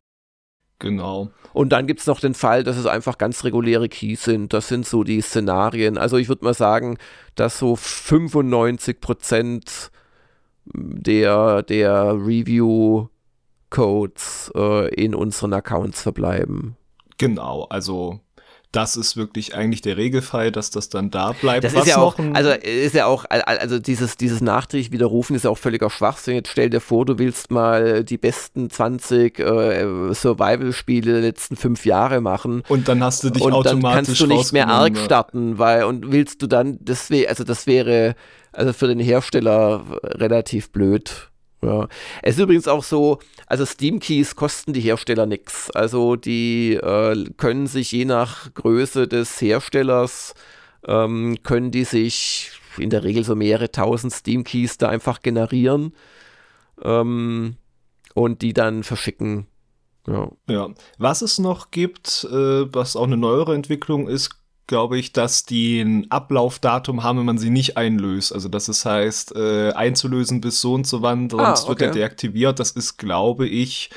Genau. 0.78 1.30
Und 1.54 1.70
dann 1.70 1.86
gibt 1.86 2.00
es 2.00 2.06
noch 2.06 2.20
den 2.20 2.34
Fall, 2.34 2.64
dass 2.64 2.76
es 2.76 2.84
einfach 2.84 3.16
ganz 3.16 3.44
reguläre 3.44 3.88
Keys 3.88 4.24
sind. 4.24 4.52
Das 4.52 4.68
sind 4.68 4.84
so 4.84 5.04
die 5.04 5.22
Szenarien. 5.22 5.96
Also 5.96 6.18
ich 6.18 6.28
würde 6.28 6.44
mal 6.44 6.54
sagen, 6.54 6.98
dass 7.34 7.58
so 7.58 7.76
95 7.76 9.00
Prozent 9.00 9.90
der, 10.74 11.62
der 11.62 12.14
Review-Codes 12.14 13.10
äh, 14.54 14.94
in 14.94 15.14
unseren 15.14 15.52
Accounts 15.52 16.02
verbleiben. 16.02 16.76
Genau, 17.18 17.64
also 17.64 18.20
das 18.76 18.98
ist 18.98 19.16
wirklich 19.16 19.54
eigentlich 19.54 19.80
der 19.80 19.96
Regelfall, 19.96 20.52
dass 20.52 20.70
das 20.70 20.90
dann 20.90 21.10
da 21.10 21.32
bleibt. 21.32 21.64
Das 21.64 21.72
ist 21.72 21.86
ja 21.86 21.96
auch, 21.96 22.18
also 22.34 22.50
ist 22.50 22.94
ja 22.94 23.06
auch, 23.06 23.24
also 23.28 23.78
dieses, 23.78 24.18
dieses 24.18 24.42
nachträglich 24.42 24.92
widerrufen 24.92 25.34
ist 25.34 25.44
ja 25.44 25.50
auch 25.50 25.56
völliger 25.56 25.88
Schwachsinn. 25.88 26.34
Jetzt 26.34 26.50
stell 26.50 26.68
dir 26.68 26.80
vor, 26.80 27.06
du 27.06 27.18
willst 27.18 27.50
mal 27.50 28.04
die 28.04 28.18
besten 28.18 28.68
20 28.68 29.38
äh, 29.38 30.12
Survival-Spiele 30.12 31.12
der 31.12 31.22
letzten 31.22 31.56
fünf 31.56 31.86
Jahre 31.86 32.20
machen. 32.20 32.62
Und 32.68 32.86
dann 32.86 33.02
hast 33.02 33.24
du 33.24 33.30
dich 33.30 33.42
und 33.42 33.54
automatisch 33.54 33.82
dann 33.82 34.04
kannst 34.04 34.20
du 34.20 34.26
nicht 34.26 34.52
mehr 34.52 34.68
arg 34.68 34.98
starten, 34.98 35.58
weil, 35.58 35.84
und 35.84 36.12
willst 36.12 36.42
du 36.42 36.46
dann, 36.46 36.78
das 36.82 37.08
wäre, 37.08 37.30
also 37.30 37.44
das 37.44 37.66
wäre, 37.66 38.14
also 38.52 38.74
für 38.74 38.88
den 38.88 39.00
Hersteller 39.00 39.84
relativ 40.02 40.70
blöd. 40.70 41.30
Ja. 41.62 41.88
Es 42.22 42.36
ist 42.36 42.42
übrigens 42.42 42.68
auch 42.68 42.84
so, 42.84 43.18
also 43.46 43.64
Steam 43.64 43.98
Keys 43.98 44.36
kosten 44.36 44.72
die 44.72 44.80
Hersteller 44.80 45.26
nichts. 45.26 45.70
Also 45.70 46.16
die 46.16 46.74
äh, 46.74 47.24
können 47.36 47.66
sich 47.66 47.92
je 47.92 48.04
nach 48.04 48.52
Größe 48.54 49.08
des 49.08 49.40
Herstellers, 49.40 50.34
ähm, 50.86 51.38
können 51.42 51.70
die 51.70 51.84
sich 51.84 52.52
in 52.78 52.90
der 52.90 53.04
Regel 53.04 53.24
so 53.24 53.34
mehrere 53.34 53.70
tausend 53.70 54.12
Steam 54.12 54.44
Keys 54.44 54.78
da 54.78 54.88
einfach 54.88 55.22
generieren 55.22 55.94
ähm, 56.82 57.56
und 58.14 58.42
die 58.42 58.52
dann 58.52 58.82
verschicken. 58.82 59.46
Ja. 60.06 60.30
ja. 60.48 60.70
Was 60.98 61.22
es 61.22 61.38
noch 61.38 61.70
gibt, 61.70 62.24
äh, 62.30 62.72
was 62.72 62.96
auch 62.96 63.04
eine 63.04 63.16
neuere 63.16 63.54
Entwicklung 63.54 64.08
ist, 64.08 64.30
glaube 64.66 64.98
ich, 64.98 65.12
dass 65.12 65.44
die 65.44 65.80
ein 65.80 66.10
Ablaufdatum 66.10 67.02
haben, 67.02 67.18
wenn 67.18 67.26
man 67.26 67.38
sie 67.38 67.50
nicht 67.50 67.76
einlöst. 67.76 68.32
Also 68.32 68.48
das 68.48 68.68
ist 68.68 68.84
heißt, 68.84 69.36
äh, 69.36 69.72
einzulösen 69.72 70.40
bis 70.40 70.60
so 70.60 70.74
und 70.74 70.86
so 70.86 71.02
wann, 71.02 71.30
sonst 71.30 71.44
ah, 71.44 71.52
okay. 71.52 71.68
wird 71.68 71.82
er 71.82 71.90
deaktiviert. 71.92 72.58
Das 72.58 72.72
ist, 72.72 72.96
glaube 72.96 73.46
ich, 73.46 73.90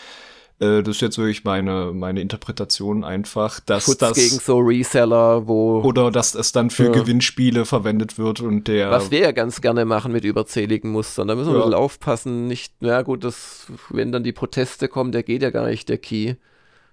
äh, 0.60 0.84
das 0.84 0.96
ist 0.96 1.02
jetzt 1.02 1.18
wirklich 1.18 1.44
meine, 1.44 1.92
meine 1.94 2.22
Interpretation 2.22 3.04
einfach, 3.04 3.60
dass 3.62 3.86
Schutz 3.86 3.98
das 3.98 4.14
gegen 4.14 4.40
so 4.40 4.60
Reseller, 4.60 5.48
wo 5.48 5.82
oder 5.82 6.12
dass 6.12 6.36
es 6.36 6.52
dann 6.52 6.70
für 6.70 6.86
ja. 6.86 6.92
Gewinnspiele 6.92 7.66
verwendet 7.66 8.18
wird 8.18 8.42
und 8.42 8.68
der 8.68 8.92
was 8.92 9.10
wir 9.10 9.20
ja 9.20 9.32
ganz 9.32 9.62
gerne 9.62 9.86
machen 9.86 10.12
mit 10.12 10.26
überzähligen 10.26 10.92
Mustern, 10.92 11.28
da 11.30 11.36
müssen 11.36 11.52
wir 11.52 11.60
ja. 11.60 11.64
ein 11.64 11.70
bisschen 11.70 11.84
aufpassen, 11.84 12.48
nicht, 12.48 12.74
na 12.82 13.02
gut, 13.02 13.24
das, 13.24 13.68
wenn 13.90 14.12
dann 14.12 14.24
die 14.24 14.34
Proteste 14.34 14.88
kommen, 14.88 15.12
der 15.12 15.24
geht 15.24 15.42
ja 15.42 15.50
gar 15.50 15.68
nicht 15.68 15.88
der 15.88 15.98
Key 15.98 16.36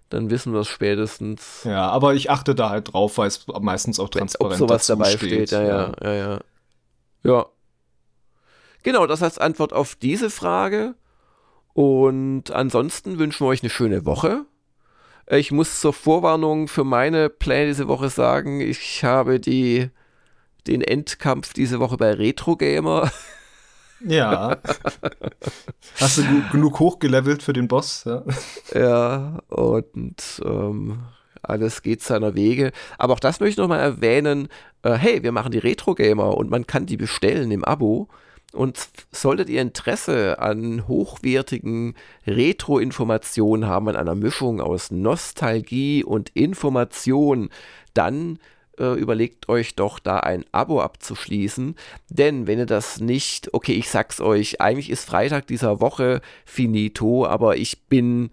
dann 0.09 0.31
wissen 0.31 0.53
wir 0.53 0.61
es 0.61 0.69
spätestens. 0.69 1.65
Ja, 1.65 1.89
aber 1.89 2.15
ich 2.15 2.31
achte 2.31 2.55
da 2.55 2.71
halt 2.71 2.93
drauf, 2.93 3.19
weil 3.19 3.29
es 3.29 3.47
meistens 3.61 3.99
auch 3.99 4.09
transparent 4.09 4.61
Ob 4.61 4.69
sowas 4.69 4.87
dabei 4.87 5.11
steht. 5.11 5.49
steht. 5.49 5.51
Ja, 5.51 5.63
ja, 5.63 5.93
ja, 6.03 6.15
ja. 6.15 6.41
Ja. 7.25 7.47
Genau, 8.83 9.07
das 9.07 9.23
als 9.23 9.39
Antwort 9.39 9.73
auf 9.73 9.97
diese 9.97 10.31
Frage. 10.31 10.95
Und 11.73 12.53
ansonsten 12.53 13.19
wünschen 13.19 13.45
wir 13.45 13.49
euch 13.49 13.63
eine 13.63 13.71
schöne 13.71 14.07
Woche. 14.07 14.45
Ich 15.29 15.51
muss 15.51 15.81
zur 15.81 15.93
Vorwarnung 15.93 16.69
für 16.69 16.85
meine 16.85 17.29
Pläne 17.29 17.67
diese 17.67 17.89
Woche 17.89 18.09
sagen, 18.11 18.61
ich 18.61 19.03
habe 19.03 19.41
die, 19.41 19.91
den 20.69 20.83
Endkampf 20.83 21.53
diese 21.53 21.81
Woche 21.81 21.97
bei 21.97 22.13
Retro 22.13 22.57
Gamer 22.57 23.11
ja. 24.07 24.57
Hast 26.01 26.19
du 26.19 26.23
genug 26.53 26.79
hochgelevelt 26.79 27.43
für 27.43 27.53
den 27.53 27.69
Boss? 27.69 28.05
Ja, 28.05 28.23
ja 28.75 29.39
und 29.49 30.43
ähm, 30.45 30.99
alles 31.43 31.83
geht 31.83 32.03
seiner 32.03 32.35
Wege. 32.35 32.73
Aber 32.99 33.15
auch 33.15 33.21
das 33.21 33.41
möchte 33.41 33.53
ich 33.53 33.57
nochmal 33.59 33.81
erwähnen. 33.81 34.49
Äh, 34.83 34.95
hey, 34.95 35.23
wir 35.23 35.33
machen 35.33 35.53
die 35.53 35.59
Retro-Gamer 35.59 36.37
und 36.37 36.51
man 36.51 36.67
kann 36.67 36.87
die 36.87 36.97
bestellen 36.97 37.51
im 37.51 37.65
Abo. 37.65 38.09
Und 38.53 38.89
solltet 39.13 39.51
ihr 39.51 39.61
Interesse 39.61 40.39
an 40.39 40.89
hochwertigen 40.89 41.95
Retro-Informationen 42.27 43.67
haben, 43.67 43.89
an 43.89 43.97
einer 43.97 44.15
Mischung 44.15 44.61
aus 44.61 44.91
Nostalgie 44.91 46.05
und 46.05 46.31
Information, 46.31 47.51
dann 47.93 48.39
äh, 48.79 48.95
überlegt 48.95 49.49
euch 49.49 49.75
doch 49.75 49.99
da 49.99 50.21
ein 50.21 50.45
Abo 50.53 50.81
abzuschließen. 50.81 51.75
Denn 52.09 52.47
wenn 52.47 52.59
ihr 52.59 52.67
das 52.67 53.01
nicht, 53.01 53.53
okay, 53.55 53.73
ich 53.73 53.89
sag's 53.89 54.21
euch, 54.21 54.61
eigentlich 54.61 54.91
ist 54.91 55.05
Freitag 55.05 55.47
dieser 55.47 55.81
Woche 55.81 56.21
finito, 56.45 57.27
aber 57.27 57.57
ich 57.57 57.85
bin 57.87 58.31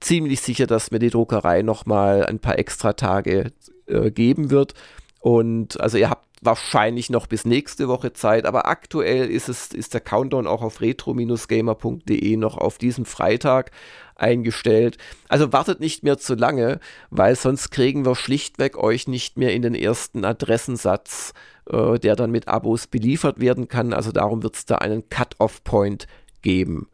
ziemlich 0.00 0.40
sicher, 0.40 0.66
dass 0.66 0.90
mir 0.90 0.98
die 0.98 1.10
Druckerei 1.10 1.62
nochmal 1.62 2.26
ein 2.26 2.38
paar 2.38 2.58
extra 2.58 2.92
Tage 2.92 3.52
äh, 3.86 4.10
geben 4.10 4.50
wird. 4.50 4.74
Und 5.20 5.80
also 5.80 5.96
ihr 5.96 6.10
habt 6.10 6.33
wahrscheinlich 6.44 7.10
noch 7.10 7.26
bis 7.26 7.44
nächste 7.44 7.88
Woche 7.88 8.12
Zeit, 8.12 8.46
aber 8.46 8.66
aktuell 8.66 9.30
ist 9.30 9.48
es 9.48 9.72
ist 9.72 9.94
der 9.94 10.00
Countdown 10.00 10.46
auch 10.46 10.62
auf 10.62 10.80
retro-gamer.de 10.80 12.36
noch 12.36 12.58
auf 12.58 12.78
diesen 12.78 13.04
Freitag 13.04 13.70
eingestellt. 14.16 14.98
Also 15.28 15.52
wartet 15.52 15.80
nicht 15.80 16.02
mehr 16.02 16.18
zu 16.18 16.34
lange, 16.34 16.80
weil 17.10 17.36
sonst 17.36 17.70
kriegen 17.70 18.04
wir 18.04 18.14
schlichtweg 18.14 18.76
euch 18.76 19.08
nicht 19.08 19.36
mehr 19.36 19.52
in 19.52 19.62
den 19.62 19.74
ersten 19.74 20.24
Adressensatz, 20.24 21.32
äh, 21.68 21.98
der 21.98 22.16
dann 22.16 22.30
mit 22.30 22.48
Abos 22.48 22.86
beliefert 22.86 23.40
werden 23.40 23.68
kann. 23.68 23.92
Also 23.92 24.12
darum 24.12 24.42
wird 24.42 24.56
es 24.56 24.66
da 24.66 24.76
einen 24.76 25.08
Cut-off-Point 25.08 26.06
geben. 26.42 26.88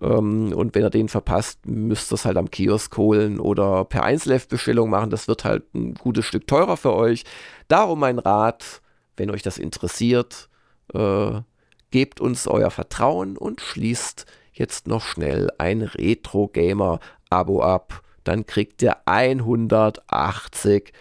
Ähm, 0.00 0.52
und 0.52 0.74
wenn 0.74 0.82
ihr 0.82 0.90
den 0.90 1.08
verpasst, 1.08 1.66
müsst 1.66 2.12
ihr 2.12 2.16
es 2.16 2.24
halt 2.24 2.36
am 2.36 2.50
Kiosk 2.50 2.96
holen 2.96 3.40
oder 3.40 3.84
per 3.84 4.04
Einzelheft-Bestellung 4.04 4.90
machen. 4.90 5.10
Das 5.10 5.28
wird 5.28 5.44
halt 5.44 5.72
ein 5.74 5.94
gutes 5.94 6.24
Stück 6.26 6.46
teurer 6.46 6.76
für 6.76 6.94
euch. 6.94 7.24
Darum 7.68 8.00
mein 8.00 8.18
Rat, 8.18 8.82
wenn 9.16 9.30
euch 9.30 9.42
das 9.42 9.58
interessiert, 9.58 10.48
äh, 10.94 11.40
gebt 11.90 12.20
uns 12.20 12.46
euer 12.46 12.70
Vertrauen 12.70 13.36
und 13.36 13.60
schließt 13.60 14.26
jetzt 14.52 14.86
noch 14.86 15.02
schnell 15.02 15.50
ein 15.58 15.82
Retro-Gamer-Abo 15.82 17.62
ab. 17.62 18.02
Dann 18.24 18.46
kriegt 18.46 18.82
ihr 18.82 18.96
180 19.06 20.92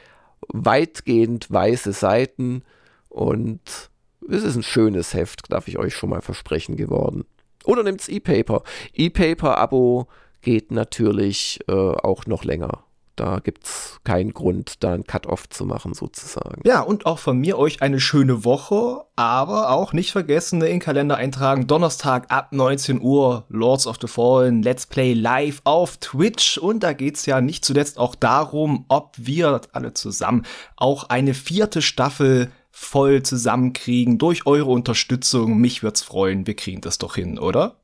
weitgehend 0.47 1.51
weiße 1.51 1.91
Seiten 1.91 2.63
und 3.10 3.89
es 4.30 4.43
ist 4.43 4.56
ein 4.56 4.63
schönes 4.63 5.13
Heft, 5.13 5.51
darf 5.51 5.67
ich 5.67 5.78
euch 5.78 5.95
schon 5.95 6.10
mal 6.10 6.21
versprechen 6.21 6.75
geworden. 6.75 7.25
Oder 7.63 7.84
nimmt's 7.84 8.08
E-Paper. 8.08 8.63
E-Paper-Abo 8.93 10.08
geht 10.41 10.71
natürlich 10.71 11.60
äh, 11.67 11.73
auch 11.73 12.25
noch 12.25 12.43
länger. 12.43 12.85
Da 13.15 13.39
gibt 13.39 13.65
es 13.65 13.99
keinen 14.04 14.34
Grund, 14.34 14.84
da 14.84 14.93
ein 14.93 15.06
Cut-Off 15.06 15.49
zu 15.49 15.65
machen, 15.65 15.93
sozusagen. 15.93 16.62
Ja, 16.65 16.82
und 16.82 17.06
auch 17.06 17.19
von 17.19 17.38
mir 17.38 17.58
euch 17.58 17.82
eine 17.82 17.99
schöne 17.99 18.43
Woche, 18.43 19.06
aber 19.15 19.69
auch 19.69 19.93
nicht 19.93 20.12
vergessen, 20.12 20.62
in 20.62 20.67
den 20.67 20.80
Kalender 20.80 21.15
eintragen. 21.15 21.67
Donnerstag 21.67 22.30
ab 22.30 22.51
19 22.51 23.01
Uhr, 23.01 23.45
Lords 23.49 23.88
of 23.88 23.97
the 24.01 24.08
Fallen, 24.08 24.62
Let's 24.63 24.86
Play 24.86 25.13
live 25.13 25.62
auf 25.63 25.97
Twitch. 25.97 26.58
Und 26.58 26.84
da 26.84 26.93
geht 26.93 27.15
es 27.15 27.25
ja 27.25 27.39
nicht 27.39 27.63
zuletzt 27.63 27.97
auch 27.97 28.15
darum, 28.15 28.86
ob 28.89 29.13
wir 29.17 29.62
alle 29.71 29.93
zusammen 29.93 30.45
auch 30.75 31.10
eine 31.10 31.34
vierte 31.34 31.82
Staffel 31.82 32.51
voll 32.71 33.23
zusammenkriegen 33.23 34.17
durch 34.17 34.45
eure 34.45 34.69
Unterstützung. 34.69 35.58
Mich 35.58 35.82
wird's 35.82 36.01
freuen. 36.01 36.45
Wir 36.45 36.56
kriegen 36.56 36.82
das 36.82 36.97
doch 36.97 37.15
hin, 37.15 37.39
oder? 37.39 37.78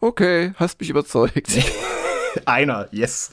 Okay, 0.00 0.52
hast 0.56 0.78
mich 0.80 0.88
überzeugt. 0.88 1.50
Einer, 2.46 2.88
yes. 2.92 3.32